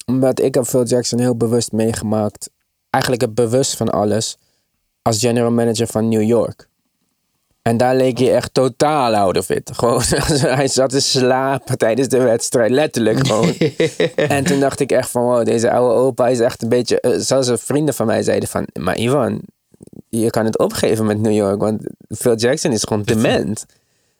Omdat 0.05 0.39
ik 0.41 0.53
heb 0.55 0.65
Phil 0.65 0.83
Jackson 0.85 1.19
heel 1.19 1.35
bewust 1.35 1.71
meegemaakt. 1.71 2.49
Eigenlijk 2.89 3.23
het 3.23 3.35
bewust 3.35 3.75
van 3.75 3.89
alles. 3.89 4.37
Als 5.01 5.19
general 5.19 5.51
manager 5.51 5.87
van 5.87 6.09
New 6.09 6.21
York. 6.23 6.69
En 7.61 7.77
daar 7.77 7.95
leek 7.95 8.17
je 8.17 8.31
echt 8.31 8.53
totaal 8.53 9.15
out 9.15 9.37
of 9.37 9.49
it. 9.49 9.71
Gewoon, 9.73 10.01
hij 10.59 10.67
zat 10.67 10.89
te 10.89 10.99
slapen 10.99 11.77
tijdens 11.77 12.07
de 12.07 12.17
wedstrijd. 12.19 12.71
Letterlijk 12.71 13.27
gewoon. 13.27 13.53
en 14.15 14.43
toen 14.43 14.59
dacht 14.59 14.79
ik 14.79 14.91
echt 14.91 15.09
van, 15.09 15.23
wow, 15.23 15.45
deze 15.45 15.71
oude 15.71 15.95
opa 15.95 16.27
is 16.27 16.39
echt 16.39 16.61
een 16.61 16.69
beetje... 16.69 16.99
eh, 17.01 17.11
zelfs 17.17 17.47
een 17.47 17.57
vrienden 17.57 17.93
van 17.93 18.05
mij 18.05 18.23
zeiden 18.23 18.49
van, 18.49 18.67
maar 18.79 18.97
Ivan, 18.97 19.41
je 20.09 20.29
kan 20.29 20.45
het 20.45 20.57
opgeven 20.57 21.05
met 21.05 21.19
New 21.21 21.33
York. 21.33 21.61
Want 21.61 21.81
Phil 22.17 22.35
Jackson 22.35 22.71
is 22.71 22.83
gewoon 22.83 23.03
dement. 23.03 23.65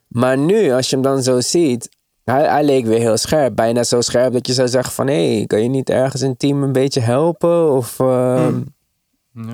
Maar 0.07 0.37
nu, 0.37 0.71
als 0.71 0.89
je 0.89 0.95
hem 0.95 1.03
dan 1.03 1.23
zo 1.23 1.39
ziet, 1.39 1.89
hij, 2.23 2.43
hij 2.47 2.63
leek 2.63 2.85
weer 2.85 2.99
heel 2.99 3.17
scherp. 3.17 3.55
Bijna 3.55 3.83
zo 3.83 4.01
scherp 4.01 4.33
dat 4.33 4.47
je 4.47 4.53
zou 4.53 4.67
zeggen 4.67 4.93
van... 4.93 5.07
hé, 5.07 5.35
hey, 5.35 5.45
kan 5.47 5.63
je 5.63 5.69
niet 5.69 5.89
ergens 5.89 6.21
een 6.21 6.37
team 6.37 6.63
een 6.63 6.71
beetje 6.71 6.99
helpen? 6.99 7.71
Of, 7.71 7.99
ehm, 7.99 8.61
Ja. 9.33 9.53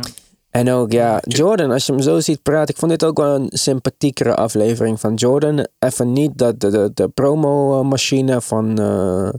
En 0.57 0.71
ook, 0.71 0.91
ja, 0.91 1.21
Jordan, 1.23 1.71
als 1.71 1.85
je 1.85 1.91
hem 1.91 2.01
zo 2.01 2.19
ziet 2.19 2.41
praten... 2.41 2.73
ik 2.73 2.79
vond 2.79 2.91
dit 2.91 3.03
ook 3.03 3.17
wel 3.17 3.35
een 3.35 3.49
sympathiekere 3.51 4.35
aflevering 4.35 4.99
van 4.99 5.13
Jordan. 5.13 5.67
Even 5.79 6.13
niet 6.13 6.37
dat 6.37 6.59
de, 6.59 6.69
de, 6.69 6.91
de 6.93 7.07
promo-machine 7.07 8.41
van 8.41 8.79
eh, 8.79 9.29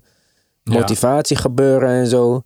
motivatie 0.64 1.36
gebeuren 1.36 1.88
en 1.88 2.06
zo. 2.06 2.42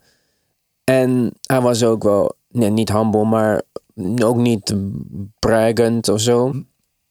En 0.85 1.33
hij 1.43 1.61
was 1.61 1.85
ook 1.85 2.03
wel, 2.03 2.35
nee, 2.49 2.71
niet 2.71 2.93
humble, 2.93 3.25
maar 3.25 3.63
ook 4.23 4.37
niet 4.37 4.75
braggant 5.39 6.09
of 6.09 6.21
zo. 6.21 6.53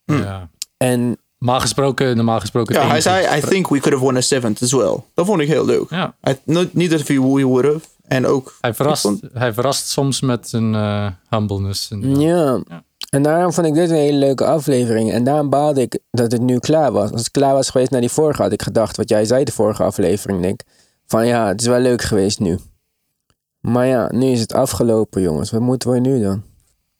Ja. 0.05 0.49
En 0.77 1.17
Normaal 1.37 1.59
gesproken, 1.59 2.15
normaal 2.15 2.39
gesproken. 2.39 2.75
Ja, 2.75 2.87
hij 2.87 3.01
zei, 3.01 3.37
I 3.37 3.41
think 3.41 3.67
we 3.67 3.79
could 3.79 3.93
have 3.93 4.05
won 4.05 4.17
a 4.17 4.21
seventh 4.21 4.61
as 4.61 4.71
well. 4.71 4.97
Dat 5.13 5.25
vond 5.25 5.41
ik 5.41 5.47
heel 5.47 5.65
leuk. 5.65 5.89
Ja, 5.89 6.15
I, 6.29 6.35
not, 6.43 6.73
niet 6.73 6.91
dat 6.91 7.03
we 7.03 7.19
would 7.19 7.65
have. 7.65 7.81
En 8.11 8.25
ook... 8.25 8.55
hij 8.61 8.73
verrast, 8.73 9.01
vond- 9.01 9.21
hij 9.33 9.53
verrast 9.53 9.87
soms 9.87 10.21
met 10.21 10.49
zijn 10.49 10.75
eh 10.75 11.07
humbleness. 11.29 11.91
inderdaad. 11.91 12.21
Ja. 12.21 12.61
Ja. 12.67 12.83
En 13.09 13.23
daarom 13.23 13.53
vond 13.53 13.67
ik 13.67 13.73
dit 13.73 13.89
een 13.89 13.95
hele 13.95 14.17
leuke 14.17 14.45
aflevering. 14.45 15.11
En 15.11 15.23
daarom 15.23 15.49
baalde 15.49 15.81
ik 15.81 15.99
dat 16.11 16.31
het 16.31 16.41
nu 16.41 16.59
klaar 16.59 16.91
was. 16.91 17.11
Als 17.11 17.19
het 17.21 17.31
klaar 17.31 17.53
was 17.53 17.69
geweest 17.69 17.91
naar 17.91 18.01
die 18.01 18.09
vorige, 18.11 18.41
had 18.41 18.51
ik 18.51 18.61
gedacht, 18.61 18.97
wat 18.97 19.09
jij 19.09 19.25
zei 19.25 19.43
de 19.43 19.51
vorige 19.51 19.83
aflevering, 19.83 20.39
Nick. 20.41 20.63
Van 21.07 21.27
ja, 21.27 21.47
het 21.47 21.61
is 21.61 21.67
wel 21.67 21.79
leuk 21.79 22.01
geweest 22.01 22.39
nu. 22.39 22.59
Maar 23.59 23.85
ja, 23.87 24.09
nu 24.11 24.25
is 24.25 24.39
het 24.39 24.53
afgelopen, 24.53 25.21
jongens. 25.21 25.51
Wat 25.51 25.61
moeten 25.61 25.91
we 25.91 25.99
nu 25.99 26.21
dan? 26.21 26.43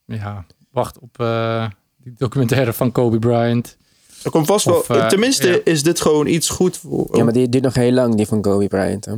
Ja, 0.05 0.45
wacht 0.71 0.99
op 0.99 1.17
uh, 1.21 1.67
die 1.97 2.13
documentaire 2.17 2.73
van 2.73 2.91
Kobe 2.91 3.19
Bryant. 3.19 3.77
Er 4.23 4.31
komt 4.31 4.47
vast 4.47 4.67
Of, 4.67 4.87
wel. 4.87 4.97
eh, 4.99 5.07
tenminste, 5.07 5.47
ja. 5.49 5.57
is 5.63 5.83
dit 5.83 6.01
gewoon 6.01 6.27
iets 6.27 6.49
goed 6.49 6.77
voor. 6.77 7.07
Ja, 7.17 7.23
maar 7.23 7.33
die 7.33 7.49
duurt 7.49 7.63
nog 7.63 7.73
heel 7.73 7.91
lang, 7.91 8.15
die 8.15 8.27
van 8.27 8.41
Kobe 8.41 8.67
Bryant. 8.67 9.05
Hè? 9.05 9.13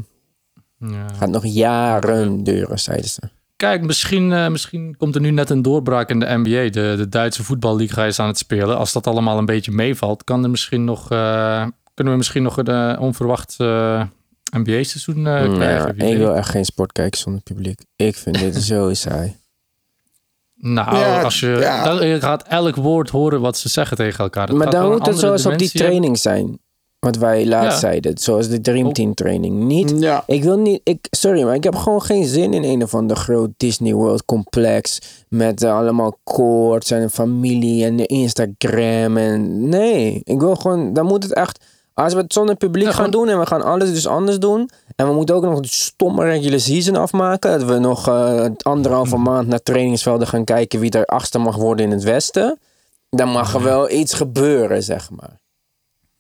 Ja. 0.88 1.06
Gaat 1.18 1.30
nog 1.30 1.46
jaren 1.46 2.44
duren, 2.44 2.80
zeiden 2.80 3.10
ze. 3.10 3.22
Kijk, 3.56 3.82
misschien, 3.82 4.32
eh, 4.34 4.48
misschien 4.48 4.96
komt 4.98 5.16
er 5.16 5.22
nu 5.22 5.32
net 5.32 5.50
een 5.50 5.62
doorbraak 5.62 6.10
in 6.10 6.20
de 6.20 6.26
NBA. 6.38 6.70
De, 6.70 6.94
de 6.98 7.10
Duitse 7.10 7.44
voetballiga 7.44 8.06
is 8.06 8.20
aan 8.20 8.28
het 8.28 8.38
spelen. 8.38 8.78
Als 8.78 8.92
dat 8.94 9.08
allemaal 9.08 9.38
een 9.38 9.46
beetje 9.46 9.72
meevalt, 9.72 10.24
kan 10.24 10.44
er 10.44 10.50
misschien 10.50 10.84
nog, 10.84 11.12
eh, 11.12 11.66
kunnen 11.94 12.14
we 12.14 12.20
misschien 12.20 12.44
nog 12.44 12.58
een 12.58 12.68
eh, 12.68 13.02
onverwacht 13.02 13.56
NBA-seizoen 14.58 15.28
eh, 15.28 15.44
Mm, 15.46 15.54
krijgen. 15.56 15.86
ja, 15.86 15.92
ik 15.92 15.96
weet. 16.00 16.18
wil 16.18 16.36
echt 16.36 16.50
geen 16.50 16.66
sport 16.66 16.92
kijken 16.92 17.20
zonder 17.20 17.42
publiek. 17.42 17.82
Ik 17.96 18.16
vind 18.16 18.40
dit 18.40 18.56
zo 18.72 18.94
saai. 18.94 19.36
Nou, 20.56 20.98
Ja, 20.98 21.22
als 21.22 21.40
je, 21.40 21.48
ja. 21.48 21.84
dan- 21.84 22.08
je 22.08 22.20
gaat 22.22 22.44
elk 22.48 22.76
woord 22.76 23.10
horen 23.10 23.42
wat 23.42 23.58
ze 23.58 23.70
zeggen 23.70 23.98
tegen 23.98 24.24
elkaar. 24.24 24.48
Het 24.48 24.56
maar 24.58 24.64
gaat 24.64 24.72
dan 24.76 24.84
moet 24.86 24.94
het 24.98 25.02
andere 25.08 25.26
zoals 25.28 25.46
op 25.46 25.58
die 25.58 25.70
training 25.72 26.18
zijn. 26.18 26.60
Wat 27.04 27.16
wij 27.18 27.46
laatst 27.46 27.72
Ja. 27.72 27.78
zeiden. 27.80 28.18
Zoals 28.18 28.48
de 28.48 28.62
Dream. 28.62 28.94
Team 28.94 29.14
training. 29.14 29.56
Niet 29.64 29.94
Ja. 30.00 30.24
Ik 30.28 30.44
wil 30.44 30.58
niet, 30.58 30.82
ik, 30.84 31.08
sorry, 31.12 31.44
maar 31.44 31.56
ik 31.56 31.64
heb 31.64 31.76
gewoon 31.76 32.02
geen 32.02 32.26
zin 32.26 32.54
in 32.54 32.64
een 32.64 32.84
of 32.84 32.94
ander 32.96 33.18
groot 33.18 33.50
Disney 33.58 33.94
World 33.94 34.26
complex. 34.26 35.00
Met 35.30 35.64
eh, 35.64 35.78
allemaal 35.78 36.18
koorts 36.24 36.92
en 36.92 37.10
familie 37.10 37.86
en 37.86 37.98
de 37.98 38.06
Instagram. 38.06 39.18
En 39.18 39.70
nee, 39.70 40.22
ik 40.24 40.40
wil 40.40 40.56
gewoon, 40.56 40.94
dan 40.94 41.06
moet 41.06 41.24
het 41.24 41.34
echt. 41.34 41.66
Als 41.94 42.14
we 42.14 42.20
het 42.20 42.34
zonder 42.34 42.56
publiek 42.56 42.86
Ja, 42.86 42.92
gaan 42.92 43.06
gewoon- 43.06 43.26
doen 43.26 43.34
en 43.34 43.40
we 43.40 43.46
gaan 43.46 43.62
alles 43.64 43.94
dus 43.94 44.08
anders 44.08 44.40
doen. 44.40 44.70
En 44.96 45.08
we 45.08 45.14
moeten 45.14 45.36
ook 45.36 45.44
nog 45.44 45.58
een 45.58 45.66
stomme 45.66 46.24
regular 46.24 46.60
season 46.60 46.96
afmaken. 46.96 47.60
Dat 47.60 47.64
we 47.70 47.78
nog 47.80 48.08
eh, 48.08 48.46
anderhalve 48.62 49.18
maand 49.30 49.48
naar 49.48 49.62
trainingsvelden 49.64 50.28
gaan 50.28 50.44
kijken 50.44 50.80
wie 50.80 50.92
er 50.92 51.06
achtste 51.06 51.38
mag 51.40 51.56
worden 51.56 51.86
in 51.86 51.92
het 51.92 52.04
westen. 52.04 52.60
Dan 53.10 53.30
mag 53.30 53.54
er 53.54 53.64
wel 53.64 53.90
iets 53.92 54.14
gebeuren, 54.14 54.84
zeg 54.84 55.10
maar. 55.10 55.42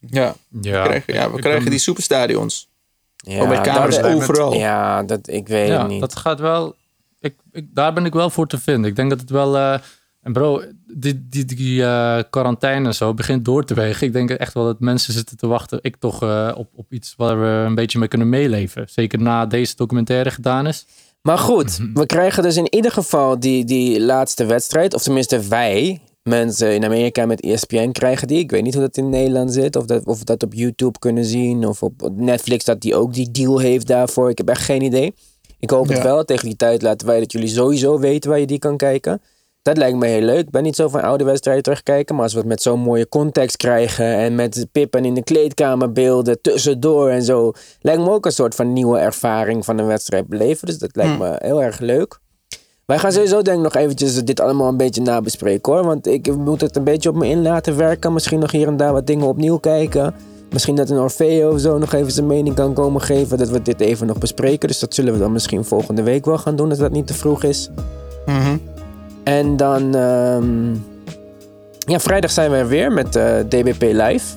Ja, 0.10 0.36
Ja, 0.62 0.82
we 0.82 0.88
krijgen, 0.88 1.14
ja, 1.14 1.32
we 1.32 1.40
krijgen 1.40 1.62
ben- 1.62 1.72
die 1.72 1.80
superstadions. 1.80 2.70
Ja, 3.16 3.42
Oh, 3.42 3.50
met 3.50 3.62
camera's 3.62 3.96
dat- 4.00 4.14
overal. 4.14 4.54
Ja, 4.54 5.04
dat, 5.04 5.28
ik 5.28 5.48
weet 5.48 5.68
Ja, 5.68 5.80
het 5.80 5.88
niet. 5.88 6.00
dat 6.00 6.16
gaat 6.16 6.40
wel. 6.40 6.76
Ik, 7.20 7.36
ik, 7.52 7.66
daar 7.74 7.94
ben 7.94 8.06
ik 8.06 8.14
wel 8.14 8.30
voor 8.30 8.48
te 8.48 8.58
vinden. 8.60 8.90
Ik 8.90 8.96
denk 8.96 9.10
dat 9.10 9.20
het 9.20 9.30
wel. 9.30 9.58
eh, 9.58 9.80
en 10.22 10.34
bro, 10.34 10.62
die, 10.88 11.28
die, 11.30 11.46
die 11.46 11.84
eh, 11.84 12.20
quarantaine 12.30 12.88
en 12.88 12.96
zo 12.96 13.14
begint 13.14 13.46
door 13.46 13.66
te 13.66 13.74
wegen. 13.74 14.08
Ik 14.08 14.14
denk 14.14 14.30
echt 14.30 14.54
wel 14.54 14.64
dat 14.66 14.80
mensen 14.80 15.14
zitten 15.14 15.38
te 15.38 15.48
wachten. 15.48 15.80
Ik 15.82 15.96
toch 15.96 16.24
eh, 16.24 16.52
op, 16.56 16.70
op 16.76 16.94
iets 16.94 17.14
waar 17.18 17.40
we 17.42 17.46
een 17.48 17.76
beetje 17.76 18.00
mee 18.00 18.08
kunnen 18.08 18.30
meeleven. 18.30 18.86
Zeker 18.90 19.20
na 19.22 19.46
deze 19.46 19.76
documentaire 19.76 20.32
gedaan 20.32 20.68
is. 20.68 20.86
Maar 21.22 21.38
goed, 21.38 21.80
we 21.94 22.06
krijgen 22.06 22.44
dus 22.44 22.58
in 22.58 22.74
ieder 22.76 22.92
geval 22.92 23.40
die, 23.40 23.66
die 23.66 24.02
laatste 24.02 24.46
wedstrijd. 24.46 24.94
Of 24.94 25.04
tenminste 25.04 25.48
wij, 25.48 26.02
mensen 26.24 26.74
in 26.74 26.84
Amerika 26.84 27.26
met 27.26 27.42
ESPN 27.42 27.92
krijgen 27.92 28.28
die. 28.28 28.40
Ik 28.40 28.52
weet 28.52 28.64
niet 28.64 28.74
hoe 28.74 28.84
dat 28.84 28.98
in 28.98 29.10
Nederland 29.10 29.54
zit. 29.54 29.76
Of, 29.76 29.86
dat, 29.86 30.06
of 30.06 30.20
we 30.20 30.26
dat 30.26 30.44
op 30.44 30.54
YouTube 30.54 31.00
kunnen 31.00 31.26
zien. 31.26 31.68
Of 31.68 31.84
op 31.84 32.10
Netflix 32.16 32.64
dat 32.64 32.82
die 32.82 32.96
ook 32.96 33.14
die 33.14 33.32
deal 33.32 33.60
heeft 33.60 33.88
daarvoor. 33.88 34.30
Ik 34.30 34.38
heb 34.38 34.50
echt 34.50 34.62
geen 34.62 34.82
idee. 34.82 35.14
Ik 35.60 35.70
hoop 35.70 35.88
het 35.88 36.02
wel. 36.02 36.24
Tegen 36.24 36.46
die 36.46 36.56
tijd 36.56 36.82
laten 36.82 37.08
wij 37.08 37.20
dat 37.20 37.32
jullie 37.32 37.48
sowieso 37.48 38.00
weten 38.00 38.30
waar 38.30 38.40
je 38.40 38.46
die 38.46 38.60
kan 38.60 38.78
kijken. 38.78 39.22
Dat 39.62 39.78
lijkt 39.78 39.98
me 39.98 40.08
heel 40.08 40.22
leuk. 40.22 40.40
Ik 40.40 40.50
ben 40.50 40.64
niet 40.64 40.76
zo 40.76 40.88
van 40.88 41.02
oude 41.02 41.24
wedstrijden 41.24 41.64
terugkijken. 41.64 42.16
Maar 42.16 42.24
als 42.24 42.34
we 42.34 42.40
het 42.40 42.48
met 42.48 42.62
zo'n 42.62 42.80
mooie 42.80 43.10
context 43.10 43.58
krijgen. 43.58 44.06
En 44.06 44.36
met 44.36 44.68
pippen 44.72 45.06
in 45.06 45.14
de 45.14 45.24
kleedkamer 45.24 45.92
beelden 45.92 46.42
tussendoor 46.42 47.10
en 47.10 47.24
zo. 47.24 47.52
Lijkt 47.82 48.02
me 48.02 48.10
ook 48.10 48.26
een 48.26 48.32
soort 48.32 48.56
van 48.56 48.74
nieuwe 48.74 48.98
ervaring 48.98 49.66
van 49.66 49.78
een 49.78 49.86
wedstrijd 49.86 50.28
beleven. 50.28 50.68
Dus 50.68 50.78
dat 50.78 50.96
lijkt 50.96 51.20
me 51.20 51.36
heel 51.38 51.64
erg 51.64 51.80
leuk. 51.80 52.20
Wij 52.86 53.00
gaan 53.00 53.12
sowieso 53.12 53.42
denk 53.42 53.58
ik 53.58 53.64
nog 53.64 53.76
eventjes 53.76 54.24
dit 54.24 54.40
allemaal 54.40 54.68
een 54.68 54.78
beetje 54.78 55.02
nabespreken 55.02 55.74
hoor. 55.74 55.84
Want 55.84 56.08
ik 56.08 56.36
moet 56.36 56.62
het 56.62 56.76
een 56.76 56.84
beetje 56.84 57.10
op 57.10 57.16
me 57.16 57.28
in 57.28 57.42
laten 57.42 57.78
werken. 57.78 58.14
Misschien 58.14 58.40
nog 58.40 58.52
hier 58.52 58.68
en 58.68 58.78
daar 58.78 58.94
wat 58.94 59.08
dingen 59.08 59.28
opnieuw 59.28 59.58
kijken. 59.58 60.14
Misschien 60.50 60.76
dat 60.76 60.90
een 60.90 60.98
Orfeo 60.98 61.52
of 61.52 61.60
zo 61.60 61.78
nog 61.78 61.94
even 61.94 62.12
zijn 62.12 62.28
mening 62.28 62.56
kan 62.56 62.74
komen 62.74 63.02
geven. 63.02 63.38
Dat 63.38 63.50
we 63.50 63.62
dit 63.62 63.80
even 63.80 64.08
nog 64.08 64.18
bespreken. 64.18 64.68
Dus 64.68 64.80
dat 64.80 64.94
zullen 64.94 65.14
we 65.14 65.20
dan 65.20 65.32
misschien 65.32 65.66
volgende 65.66 66.04
week 66.04 66.26
wel 66.26 66.38
gaan 66.38 66.56
doen 66.56 66.70
als 66.70 66.78
dat 66.78 66.92
niet 66.92 67.08
te 67.08 67.14
vroeg 67.14 67.44
is. 67.44 67.70
Mhm. 68.26 68.58
En 69.24 69.58
dan, 69.58 69.96
ehm, 69.96 70.74
ja, 71.80 72.00
vrijdag 72.00 72.32
zijn 72.32 72.52
we 72.52 72.58
er 72.58 72.68
weer 72.68 72.92
met 72.92 73.16
eh, 73.16 73.40
DBP 73.40 73.82
Live. 73.82 74.36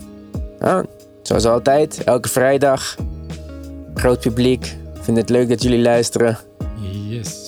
Ja, 0.60 0.84
zoals 1.22 1.44
altijd, 1.44 2.04
elke 2.04 2.28
vrijdag. 2.28 2.96
Groot 3.94 4.20
publiek. 4.20 4.64
Ik 4.94 5.02
vind 5.02 5.16
het 5.16 5.30
leuk 5.30 5.48
dat 5.48 5.62
jullie 5.62 5.82
luisteren. 5.82 6.38
Yes. 7.08 7.45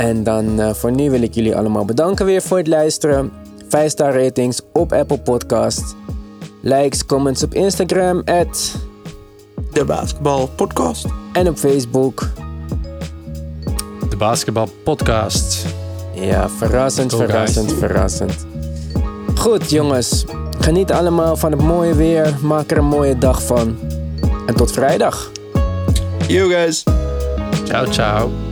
En 0.00 0.22
dan 0.24 0.60
eh, 0.60 0.72
voor 0.74 0.90
nu 0.92 1.10
wil 1.10 1.22
ik 1.22 1.34
jullie 1.34 1.56
allemaal 1.56 1.84
bedanken 1.84 2.26
weer 2.26 2.42
voor 2.42 2.58
het 2.58 2.66
luisteren. 2.66 3.32
5 3.68 3.90
star 3.90 4.22
ratings 4.24 4.60
op 4.72 4.92
Apple 4.92 5.18
Podcast. 5.18 5.96
Likes, 6.60 7.06
comments 7.06 7.42
op 7.42 7.54
Instagram, 7.54 8.22
at, 8.24 8.74
De 9.72 9.84
basketbal 9.84 10.48
podcast. 10.56 11.06
en 11.32 11.48
op 11.48 11.56
Facebook. 11.56 12.28
De 14.08 14.16
basketbal 14.16 14.68
podcast. 14.84 15.64
Ja, 16.14 16.48
verrassend, 16.48 17.12
Go, 17.12 17.18
guys. 17.18 17.30
verrassend, 17.30 17.72
verrassend. 17.72 18.46
Goed 19.34 19.70
jongens, 19.70 20.24
geniet 20.60 20.92
allemaal 20.92 21.36
van 21.36 21.52
het 21.52 21.62
mooie 21.62 21.94
weer. 21.94 22.38
Maak 22.42 22.70
er 22.70 22.76
een 22.78 22.84
mooie 22.84 23.18
dag 23.18 23.42
van. 23.42 23.76
En 24.46 24.54
tot 24.54 24.72
vrijdag. 24.72 25.30
You 26.26 26.50
guys. 26.50 26.82
Ciao, 27.64 27.86
ciao. 27.86 28.49